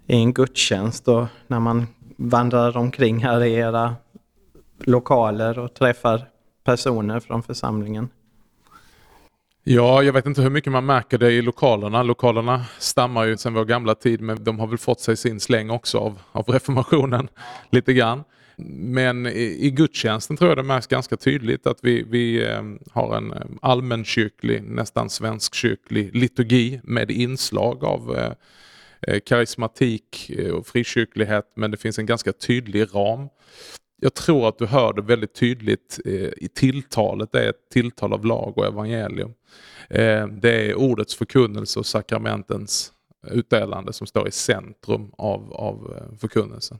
i 0.06 0.16
en 0.16 0.32
gudstjänst 0.32 1.08
och 1.08 1.26
när 1.46 1.60
man 1.60 1.86
vandrar 2.16 2.76
omkring 2.76 3.24
här 3.24 3.44
i 3.44 3.54
era 3.54 3.96
lokaler 4.78 5.58
och 5.58 5.74
träffar 5.74 6.28
personer 6.64 7.20
från 7.20 7.42
församlingen? 7.42 8.08
Ja, 9.66 10.02
jag 10.02 10.12
vet 10.12 10.26
inte 10.26 10.42
hur 10.42 10.50
mycket 10.50 10.72
man 10.72 10.86
märker 10.86 11.18
det 11.18 11.32
i 11.32 11.42
lokalerna. 11.42 12.02
Lokalerna 12.02 12.64
stammar 12.78 13.24
ju 13.24 13.36
sedan 13.36 13.54
vår 13.54 13.64
gamla 13.64 13.94
tid 13.94 14.20
men 14.20 14.44
de 14.44 14.58
har 14.58 14.66
väl 14.66 14.78
fått 14.78 15.00
sig 15.00 15.16
sin 15.16 15.40
släng 15.40 15.70
också 15.70 15.98
av, 15.98 16.22
av 16.32 16.44
reformationen 16.44 17.28
lite 17.70 17.92
grann. 17.92 18.24
Men 18.76 19.26
i, 19.26 19.58
i 19.60 19.70
gudstjänsten 19.70 20.36
tror 20.36 20.50
jag 20.50 20.58
det 20.58 20.62
märks 20.62 20.86
ganska 20.86 21.16
tydligt 21.16 21.66
att 21.66 21.78
vi, 21.82 22.02
vi 22.02 22.46
ehm, 22.46 22.78
har 22.92 23.16
en 23.16 23.32
ehm, 23.32 23.58
allmänkyrklig, 23.62 24.62
nästan 24.62 25.10
svenskkyrklig 25.10 26.16
liturgi 26.16 26.80
med 26.84 27.10
inslag 27.10 27.84
av 27.84 28.16
eh, 28.16 28.32
eh, 29.00 29.20
karismatik 29.20 30.30
eh, 30.38 30.50
och 30.50 30.66
frikyrklighet 30.66 31.52
men 31.56 31.70
det 31.70 31.76
finns 31.76 31.98
en 31.98 32.06
ganska 32.06 32.32
tydlig 32.32 32.94
ram 32.94 33.28
jag 34.04 34.14
tror 34.14 34.48
att 34.48 34.58
du 34.58 34.66
hör 34.66 34.92
det 34.92 35.02
väldigt 35.02 35.34
tydligt 35.34 36.00
eh, 36.04 36.12
i 36.12 36.48
tilltalet. 36.54 37.32
Det 37.32 37.44
är 37.44 37.48
ett 37.48 37.68
tilltal 37.72 38.12
av 38.12 38.24
lag 38.24 38.58
och 38.58 38.66
evangelium. 38.66 39.34
Eh, 39.90 40.26
det 40.26 40.70
är 40.70 40.74
ordets 40.74 41.14
förkunnelse 41.14 41.78
och 41.78 41.86
sakramentens 41.86 42.92
utdelande 43.30 43.92
som 43.92 44.06
står 44.06 44.28
i 44.28 44.30
centrum 44.30 45.12
av, 45.18 45.52
av 45.52 45.96
eh, 45.96 46.18
förkunnelsen. 46.18 46.78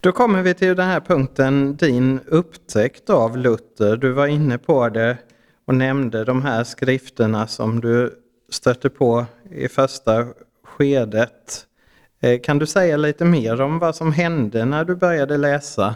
Då 0.00 0.12
kommer 0.12 0.42
vi 0.42 0.54
till 0.54 0.76
den 0.76 0.86
här 0.86 1.00
punkten, 1.00 1.76
din 1.76 2.20
upptäckt 2.26 3.10
av 3.10 3.36
Luther. 3.36 3.96
Du 3.96 4.12
var 4.12 4.26
inne 4.26 4.58
på 4.58 4.88
det 4.88 5.18
och 5.64 5.74
nämnde 5.74 6.24
de 6.24 6.42
här 6.42 6.64
skrifterna 6.64 7.46
som 7.46 7.80
du 7.80 8.22
stötte 8.48 8.90
på 8.90 9.24
i 9.50 9.68
första 9.68 10.26
skedet. 10.64 11.66
Eh, 12.20 12.40
kan 12.40 12.58
du 12.58 12.66
säga 12.66 12.96
lite 12.96 13.24
mer 13.24 13.60
om 13.60 13.78
vad 13.78 13.96
som 13.96 14.12
hände 14.12 14.64
när 14.64 14.84
du 14.84 14.96
började 14.96 15.36
läsa 15.36 15.94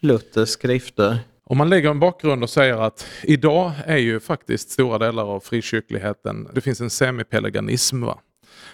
Luthers 0.00 0.48
skrifter? 0.48 1.18
Om 1.44 1.58
man 1.58 1.68
lägger 1.68 1.90
en 1.90 2.00
bakgrund 2.00 2.42
och 2.42 2.50
säger 2.50 2.76
att 2.76 3.06
idag 3.22 3.72
är 3.84 3.96
ju 3.96 4.20
faktiskt 4.20 4.70
stora 4.70 4.98
delar 4.98 5.24
av 5.24 5.40
frikyrkligheten, 5.40 6.48
det 6.54 6.60
finns 6.60 6.80
en 6.80 6.90
semipelaganism. 6.90 8.04
Va? 8.04 8.18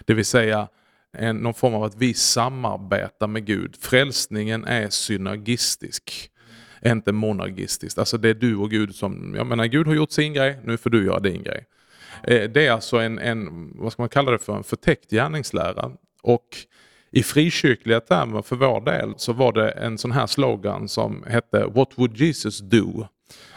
Det 0.05 0.15
vill 0.15 0.25
säga 0.25 0.69
en, 1.17 1.37
någon 1.37 1.55
form 1.55 1.75
av 1.75 1.83
att 1.83 1.97
vi 1.97 2.15
samarbetar 2.15 3.27
med 3.27 3.47
Gud. 3.47 3.77
Frälsningen 3.81 4.65
är 4.65 4.89
synergistisk, 4.89 6.31
inte 6.85 7.13
monargistisk. 7.13 7.99
Alltså 7.99 8.19
det 8.19 8.29
är 8.29 8.35
du 8.35 8.57
och 8.57 8.71
Gud 8.71 8.95
som, 8.95 9.35
jag 9.37 9.47
menar 9.47 9.67
Gud 9.67 9.87
har 9.87 9.95
gjort 9.95 10.13
sin 10.13 10.33
grej, 10.33 10.59
nu 10.65 10.77
får 10.77 10.91
du 10.91 11.05
göra 11.05 11.21
din 11.21 11.43
grej. 11.43 11.67
Eh, 12.23 12.51
det 12.51 12.67
är 12.67 12.73
alltså 12.73 12.97
en, 12.97 13.19
en, 13.19 13.73
vad 13.75 13.93
ska 13.93 14.03
man 14.03 14.09
kalla 14.09 14.31
det 14.31 14.39
för, 14.39 14.57
en 14.57 14.65
förtäckt 14.65 15.11
gärningslära. 15.11 15.93
Och 16.25 16.57
i 17.11 17.23
frikyrkliga 17.23 18.01
termer 18.01 18.43
för 18.43 18.57
vår 18.57 18.81
del 18.81 19.15
så 19.17 19.33
var 19.33 19.53
det 19.53 19.71
en 19.71 19.99
sån 19.99 20.13
här 20.13 20.27
slogan 20.27 20.89
som 20.89 21.25
hette 21.27 21.67
What 21.67 21.89
would 21.97 22.17
Jesus 22.17 22.59
do? 22.59 23.07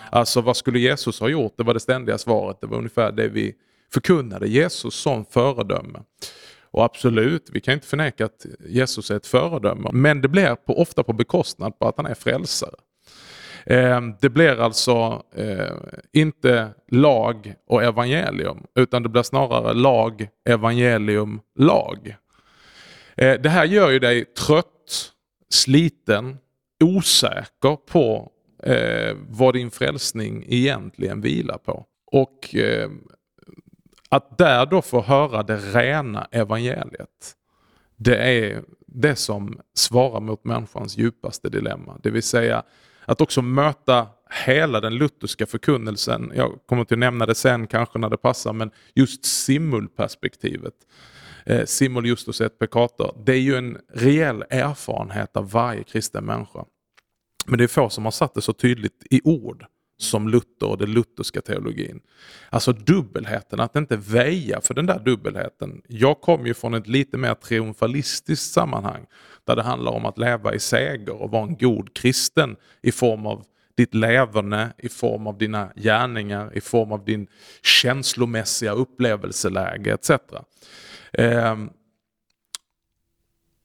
Alltså 0.09 0.41
vad 0.41 0.57
skulle 0.57 0.79
Jesus 0.79 1.19
ha 1.19 1.29
gjort? 1.29 1.53
Det 1.57 1.63
var 1.63 1.73
det 1.73 1.79
ständiga 1.79 2.17
svaret. 2.17 2.57
Det 2.61 2.67
var 2.67 2.77
ungefär 2.77 3.11
det 3.11 3.27
vi 3.27 3.53
förkunnade. 3.93 4.47
Jesus 4.47 4.95
som 4.95 5.25
föredöme. 5.25 5.99
Och 6.71 6.85
absolut, 6.85 7.49
vi 7.51 7.61
kan 7.61 7.73
inte 7.73 7.87
förneka 7.87 8.25
att 8.25 8.45
Jesus 8.67 9.11
är 9.11 9.15
ett 9.15 9.27
föredöme. 9.27 9.89
Men 9.93 10.21
det 10.21 10.27
blir 10.27 10.55
på, 10.55 10.81
ofta 10.81 11.03
på 11.03 11.13
bekostnad 11.13 11.79
på 11.79 11.87
att 11.87 11.97
han 11.97 12.05
är 12.05 12.15
frälsare. 12.15 12.75
Ehm, 13.65 14.13
det 14.21 14.29
blir 14.29 14.59
alltså 14.61 15.23
eh, 15.35 15.75
inte 16.13 16.69
lag 16.91 17.53
och 17.67 17.83
evangelium 17.83 18.63
utan 18.75 19.03
det 19.03 19.09
blir 19.09 19.23
snarare 19.23 19.73
lag, 19.73 20.27
evangelium, 20.49 21.39
lag. 21.59 22.15
Eh, 23.17 23.41
det 23.41 23.49
här 23.49 23.65
gör 23.65 23.89
ju 23.89 23.99
dig 23.99 24.25
trött, 24.25 25.11
sliten, 25.49 26.37
osäker 26.83 27.75
på 27.75 28.31
eh, 28.63 29.17
vad 29.29 29.53
din 29.53 29.71
frälsning 29.71 30.45
egentligen 30.47 31.21
vilar 31.21 31.57
på. 31.57 31.85
Och 32.11 32.55
eh, 32.55 32.89
att 34.09 34.37
där 34.37 34.65
då 34.65 34.81
få 34.81 35.01
höra 35.01 35.43
det 35.43 35.57
rena 35.57 36.27
evangeliet, 36.31 37.35
det 37.95 38.17
är 38.17 38.63
det 38.87 39.15
som 39.15 39.59
svarar 39.73 40.19
mot 40.19 40.45
människans 40.45 40.97
djupaste 40.97 41.49
dilemma. 41.49 41.99
Det 42.03 42.09
vill 42.09 42.23
säga 42.23 42.63
att 43.05 43.21
också 43.21 43.41
möta 43.41 44.07
hela 44.45 44.81
den 44.81 44.95
lutherska 44.95 45.45
förkunnelsen. 45.45 46.31
Jag 46.35 46.59
kommer 46.65 46.83
till 46.83 46.95
att 46.95 46.99
nämna 46.99 47.25
det 47.25 47.35
sen 47.35 47.67
kanske 47.67 47.99
när 47.99 48.09
det 48.09 48.17
passar, 48.17 48.53
men 48.53 48.71
just 48.95 49.25
simulperspektivet. 49.25 50.73
Eh, 51.49 51.65
simul 51.65 52.05
justus 52.05 52.41
et 52.41 52.59
peccator. 52.59 53.17
Det 53.25 53.31
är 53.31 53.39
ju 53.39 53.55
en 53.55 53.77
reell 53.93 54.43
erfarenhet 54.49 55.37
av 55.37 55.51
varje 55.51 55.83
kristen 55.83 56.25
människa. 56.25 56.65
Men 57.45 57.57
det 57.57 57.63
är 57.63 57.67
få 57.67 57.89
som 57.89 58.05
har 58.05 58.11
satt 58.11 58.33
det 58.33 58.41
så 58.41 58.53
tydligt 58.53 59.03
i 59.09 59.21
ord 59.23 59.65
som 59.99 60.29
Luther 60.29 60.69
och 60.69 60.77
den 60.77 60.91
lutherska 60.91 61.41
teologin. 61.41 61.99
Alltså 62.49 62.73
dubbelheten, 62.73 63.59
att 63.59 63.75
inte 63.75 63.97
väja 63.97 64.61
för 64.61 64.73
den 64.73 64.85
där 64.85 64.99
dubbelheten. 64.99 65.81
Jag 65.87 66.21
kommer 66.21 66.47
ju 66.47 66.53
från 66.53 66.73
ett 66.73 66.87
lite 66.87 67.17
mer 67.17 67.33
triumfalistiskt 67.33 68.53
sammanhang 68.53 69.05
där 69.45 69.55
det 69.55 69.63
handlar 69.63 69.91
om 69.91 70.05
att 70.05 70.17
leva 70.17 70.53
i 70.53 70.59
seger 70.59 71.21
och 71.21 71.31
vara 71.31 71.43
en 71.43 71.57
god 71.57 71.93
kristen 71.93 72.55
i 72.81 72.91
form 72.91 73.25
av 73.25 73.45
ditt 73.77 73.93
leverne, 73.93 74.73
i 74.77 74.89
form 74.89 75.27
av 75.27 75.37
dina 75.37 75.69
gärningar, 75.75 76.57
i 76.57 76.61
form 76.61 76.91
av 76.91 77.05
din 77.05 77.27
känslomässiga 77.63 78.71
upplevelseläge 78.71 79.93
etc. 79.93 80.11
Ehm, 81.13 81.69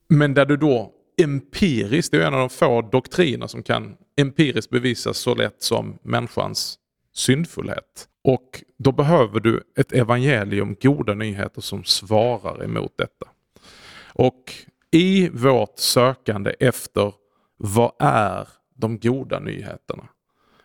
men 0.07 0.33
där 0.33 0.45
du 0.45 0.57
då 0.57 0.91
empiriskt, 1.21 2.11
det 2.11 2.23
är 2.23 2.27
en 2.27 2.33
av 2.33 2.39
de 2.39 2.49
få 2.49 2.81
doktriner 2.81 3.47
som 3.47 3.63
kan 3.63 3.95
empiriskt 4.17 4.71
bevisas 4.71 5.17
så 5.17 5.35
lätt 5.35 5.61
som 5.63 5.97
människans 6.01 6.79
syndfullhet. 7.13 8.07
Och 8.23 8.63
då 8.77 8.91
behöver 8.91 9.39
du 9.39 9.63
ett 9.77 9.91
evangelium, 9.91 10.75
goda 10.81 11.13
nyheter 11.13 11.61
som 11.61 11.83
svarar 11.83 12.63
emot 12.63 12.93
detta. 12.97 13.27
Och 14.13 14.53
i 14.91 15.29
vårt 15.29 15.79
sökande 15.79 16.53
efter 16.59 17.13
vad 17.57 17.91
är 17.99 18.47
de 18.75 18.99
goda 18.99 19.39
nyheterna? 19.39 20.07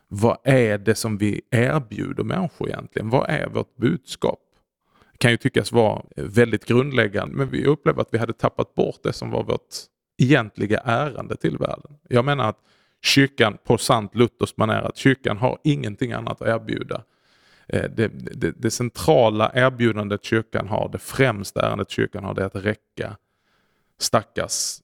Vad 0.09 0.39
är 0.45 0.79
det 0.79 0.95
som 0.95 1.19
vi 1.19 1.41
erbjuder 1.51 2.25
människor 2.25 2.69
egentligen? 2.69 3.11
Vad 3.11 3.31
är 3.31 3.47
vårt 3.49 3.77
budskap? 3.77 4.41
Kan 5.19 5.31
ju 5.31 5.37
tyckas 5.37 5.73
vara 5.73 6.03
väldigt 6.17 6.65
grundläggande 6.65 7.37
men 7.37 7.51
vi 7.51 7.65
upplever 7.65 8.03
att 8.03 8.09
vi 8.11 8.19
hade 8.19 8.33
tappat 8.33 8.75
bort 8.75 9.03
det 9.03 9.13
som 9.13 9.31
var 9.31 9.45
vårt 9.45 9.75
egentliga 10.19 10.81
ärende 10.85 11.37
till 11.37 11.59
världen. 11.59 11.99
Jag 12.09 12.25
menar 12.25 12.49
att 12.49 12.59
kyrkan 13.03 13.59
på 13.65 13.79
sant 13.79 14.15
Luthers 14.15 14.57
manér, 14.57 14.83
att 14.83 14.97
kyrkan 14.97 15.37
har 15.37 15.59
ingenting 15.65 16.13
annat 16.13 16.43
att 16.43 16.49
erbjuda. 16.49 17.05
Eh, 17.67 17.91
det, 17.91 18.09
det, 18.09 18.51
det, 18.51 18.71
centrala 18.71 19.51
erbjudandet 19.55 20.25
kyrkan 20.25 20.69
har, 20.69 20.89
det 20.89 20.99
främsta 20.99 21.67
ärendet 21.67 21.91
kyrkan 21.91 22.25
har, 22.25 22.35
det 22.35 22.43
är 22.43 22.47
att 22.47 22.65
räcka 22.65 23.17
stackars 23.99 24.79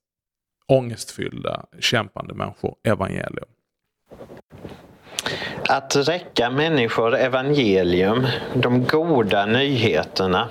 ångestfyllda, 0.66 1.66
kämpande 1.78 2.34
människor 2.34 2.76
evangelium. 2.82 3.48
Att 5.68 5.96
räcka 5.96 6.50
människor 6.50 7.16
evangelium, 7.16 8.26
de 8.54 8.84
goda 8.84 9.46
nyheterna. 9.46 10.48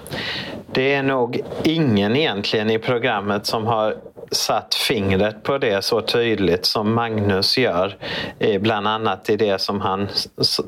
Det 0.72 0.94
är 0.94 1.04
nog 1.04 1.42
ingen 1.64 2.16
egentligen 2.16 2.70
i 2.70 2.80
programmet 2.80 3.46
som 3.46 3.68
har 3.68 3.96
satt 4.32 4.76
fingret 4.76 5.44
på 5.44 5.58
det 5.58 5.84
så 5.84 6.02
tydligt 6.02 6.66
som 6.66 6.94
Magnus 6.94 7.58
gör. 7.58 7.98
Bland 8.60 8.88
annat 8.88 9.30
i 9.30 9.36
det 9.36 9.62
som 9.62 9.82
han 9.82 10.08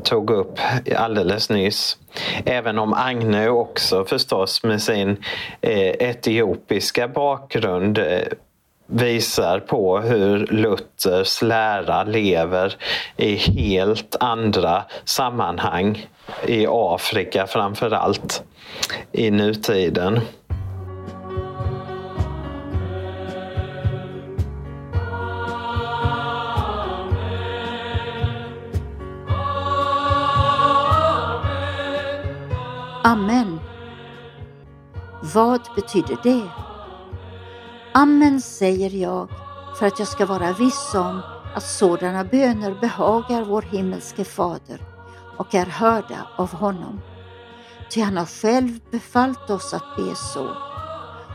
tog 0.04 0.30
upp 0.30 0.60
alldeles 0.96 1.50
nyss. 1.50 1.98
Även 2.46 2.80
om 2.80 2.94
Agne 2.94 3.50
också 3.50 4.06
förstås 4.06 4.64
med 4.64 4.82
sin 4.82 5.18
eh, 5.62 6.10
etiopiska 6.10 7.08
bakgrund 7.08 7.98
eh, 7.98 8.20
visar 8.88 9.60
på 9.60 10.00
hur 10.00 10.48
Luthers 10.48 11.42
lära 11.42 12.04
lever 12.04 12.76
i 13.18 13.36
helt 13.36 14.16
andra 14.20 14.84
sammanhang 15.06 16.08
i 16.48 16.66
Afrika 16.70 17.48
framför 17.48 17.92
allt 17.92 18.44
i 19.12 19.32
nutiden. 19.32 20.20
Amen. 33.04 33.60
Vad 35.34 35.62
betyder 35.76 36.18
det? 36.24 36.75
Amen 37.98 38.42
säger 38.42 38.90
jag 38.90 39.30
för 39.80 39.86
att 39.86 40.00
jag 40.00 40.08
ska 40.08 40.26
vara 40.26 40.54
viss 40.54 40.96
om 40.96 41.22
att 41.56 41.64
sådana 41.64 42.24
böner 42.24 42.78
behagar 42.82 43.44
vår 43.44 43.62
himmelske 43.62 44.24
Fader 44.24 44.82
och 45.38 45.56
är 45.56 45.66
hörda 45.66 46.28
av 46.38 46.54
honom. 46.54 47.02
Ty 47.90 48.02
han 48.02 48.18
har 48.18 48.26
själv 48.26 48.80
befallt 48.92 49.50
oss 49.50 49.74
att 49.74 49.96
be 49.98 50.16
så 50.16 50.50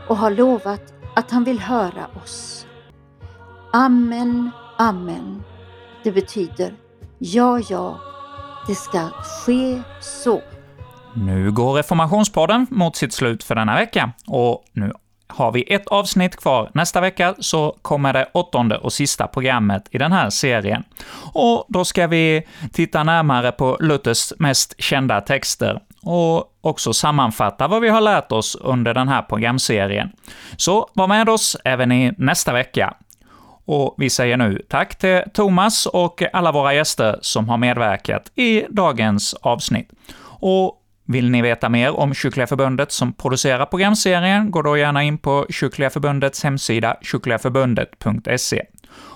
och 0.07 0.17
har 0.17 0.31
lovat 0.31 0.93
att 1.15 1.31
han 1.31 1.43
vill 1.43 1.59
höra 1.59 2.07
oss. 2.23 2.65
Amen, 3.73 4.51
amen. 4.77 5.43
Det 6.03 6.11
betyder 6.11 6.73
ja, 7.19 7.59
ja, 7.69 7.99
det 8.67 8.75
ska 8.75 9.09
ske 9.09 9.81
så. 10.01 10.41
Nu 11.13 11.51
går 11.51 11.73
Reformationspodden 11.73 12.67
mot 12.69 12.95
sitt 12.95 13.13
slut 13.13 13.43
för 13.43 13.55
denna 13.55 13.75
vecka, 13.75 14.11
och 14.27 14.63
nu 14.73 14.93
har 15.31 15.51
vi 15.51 15.73
ett 15.73 15.87
avsnitt 15.87 16.35
kvar. 16.35 16.69
Nästa 16.73 17.01
vecka 17.01 17.35
så 17.39 17.75
kommer 17.81 18.13
det 18.13 18.27
åttonde 18.33 18.77
och 18.77 18.93
sista 18.93 19.27
programmet 19.27 19.87
i 19.91 19.97
den 19.97 20.11
här 20.11 20.29
serien. 20.29 20.83
Och 21.33 21.65
då 21.67 21.85
ska 21.85 22.07
vi 22.07 22.47
titta 22.73 23.03
närmare 23.03 23.51
på 23.51 23.77
Luthers 23.79 24.33
mest 24.39 24.81
kända 24.81 25.21
texter 25.21 25.79
och 26.03 26.51
också 26.61 26.93
sammanfatta 26.93 27.67
vad 27.67 27.81
vi 27.81 27.89
har 27.89 28.01
lärt 28.01 28.31
oss 28.31 28.55
under 28.55 28.93
den 28.93 29.07
här 29.07 29.21
programserien. 29.21 30.11
Så 30.57 30.89
var 30.93 31.07
med 31.07 31.29
oss 31.29 31.57
även 31.63 31.91
i 31.91 32.13
nästa 32.17 32.53
vecka. 32.53 32.93
Och 33.65 33.95
vi 33.97 34.09
säger 34.09 34.37
nu 34.37 34.61
tack 34.69 34.97
till 34.97 35.21
Thomas 35.33 35.85
och 35.85 36.23
alla 36.33 36.51
våra 36.51 36.73
gäster 36.73 37.19
som 37.21 37.49
har 37.49 37.57
medverkat 37.57 38.31
i 38.35 38.65
dagens 38.69 39.33
avsnitt. 39.33 39.89
Och 40.23 40.80
vill 41.05 41.29
ni 41.29 41.41
veta 41.41 41.69
mer 41.69 41.99
om 41.99 42.13
Kyrkliga 42.13 42.47
Förbundet 42.47 42.91
som 42.91 43.13
producerar 43.13 43.65
programserien, 43.65 44.51
gå 44.51 44.61
då 44.61 44.77
gärna 44.77 45.03
in 45.03 45.17
på 45.17 45.45
Kyrkliga 45.49 45.89
Förbundets 45.89 46.43
hemsida, 46.43 46.97
kyrkligaförbundet.se. 47.01 48.65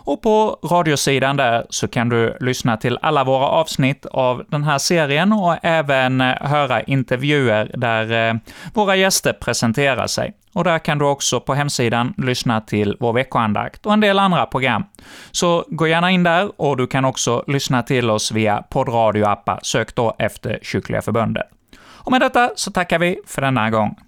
Och 0.06 0.22
på 0.22 0.60
radiosidan 0.64 1.38
där 1.38 1.66
så 1.70 1.88
kan 1.88 2.10
du 2.10 2.38
lyssna 2.40 2.78
till 2.78 3.00
alla 3.02 3.24
våra 3.24 3.48
avsnitt 3.48 4.06
av 4.06 4.44
den 4.48 4.64
här 4.64 4.78
serien 4.78 5.34
och 5.34 5.56
även 5.62 6.22
höra 6.22 6.82
intervjuer 6.82 7.72
där 7.74 8.30
eh, 8.30 8.36
våra 8.74 8.96
gäster 8.96 9.34
presenterar 9.34 10.08
sig. 10.08 10.34
Och 10.54 10.64
där 10.64 10.80
kan 10.80 10.98
du 10.98 11.06
också 11.06 11.40
på 11.40 11.54
hemsidan 11.54 12.14
lyssna 12.18 12.62
till 12.62 12.98
vår 13.00 13.14
veckoandakt 13.14 13.86
och 13.86 13.94
en 13.94 14.00
del 14.00 14.20
andra 14.20 14.46
program. 14.46 14.84
Så 15.32 15.66
gå 15.68 15.88
gärna 15.88 16.12
in 16.12 16.24
där 16.24 16.62
och 16.62 16.78
du 16.78 16.88
kan 16.88 17.06
också 17.06 17.44
lyssna 17.48 17.84
till 17.84 18.10
oss 18.10 18.32
via 18.32 18.62
poddradioappar. 18.62 19.60
Sök 19.64 19.96
då 19.96 20.16
efter 20.20 20.60
Kyrkliga 20.62 21.02
Förbundet. 21.02 21.46
Och 22.06 22.12
med 22.12 22.22
detta 22.22 22.52
så 22.56 22.72
tackar 22.72 23.00
vi 23.00 23.20
för 23.26 23.42
denna 23.42 23.70
gång. 23.70 24.00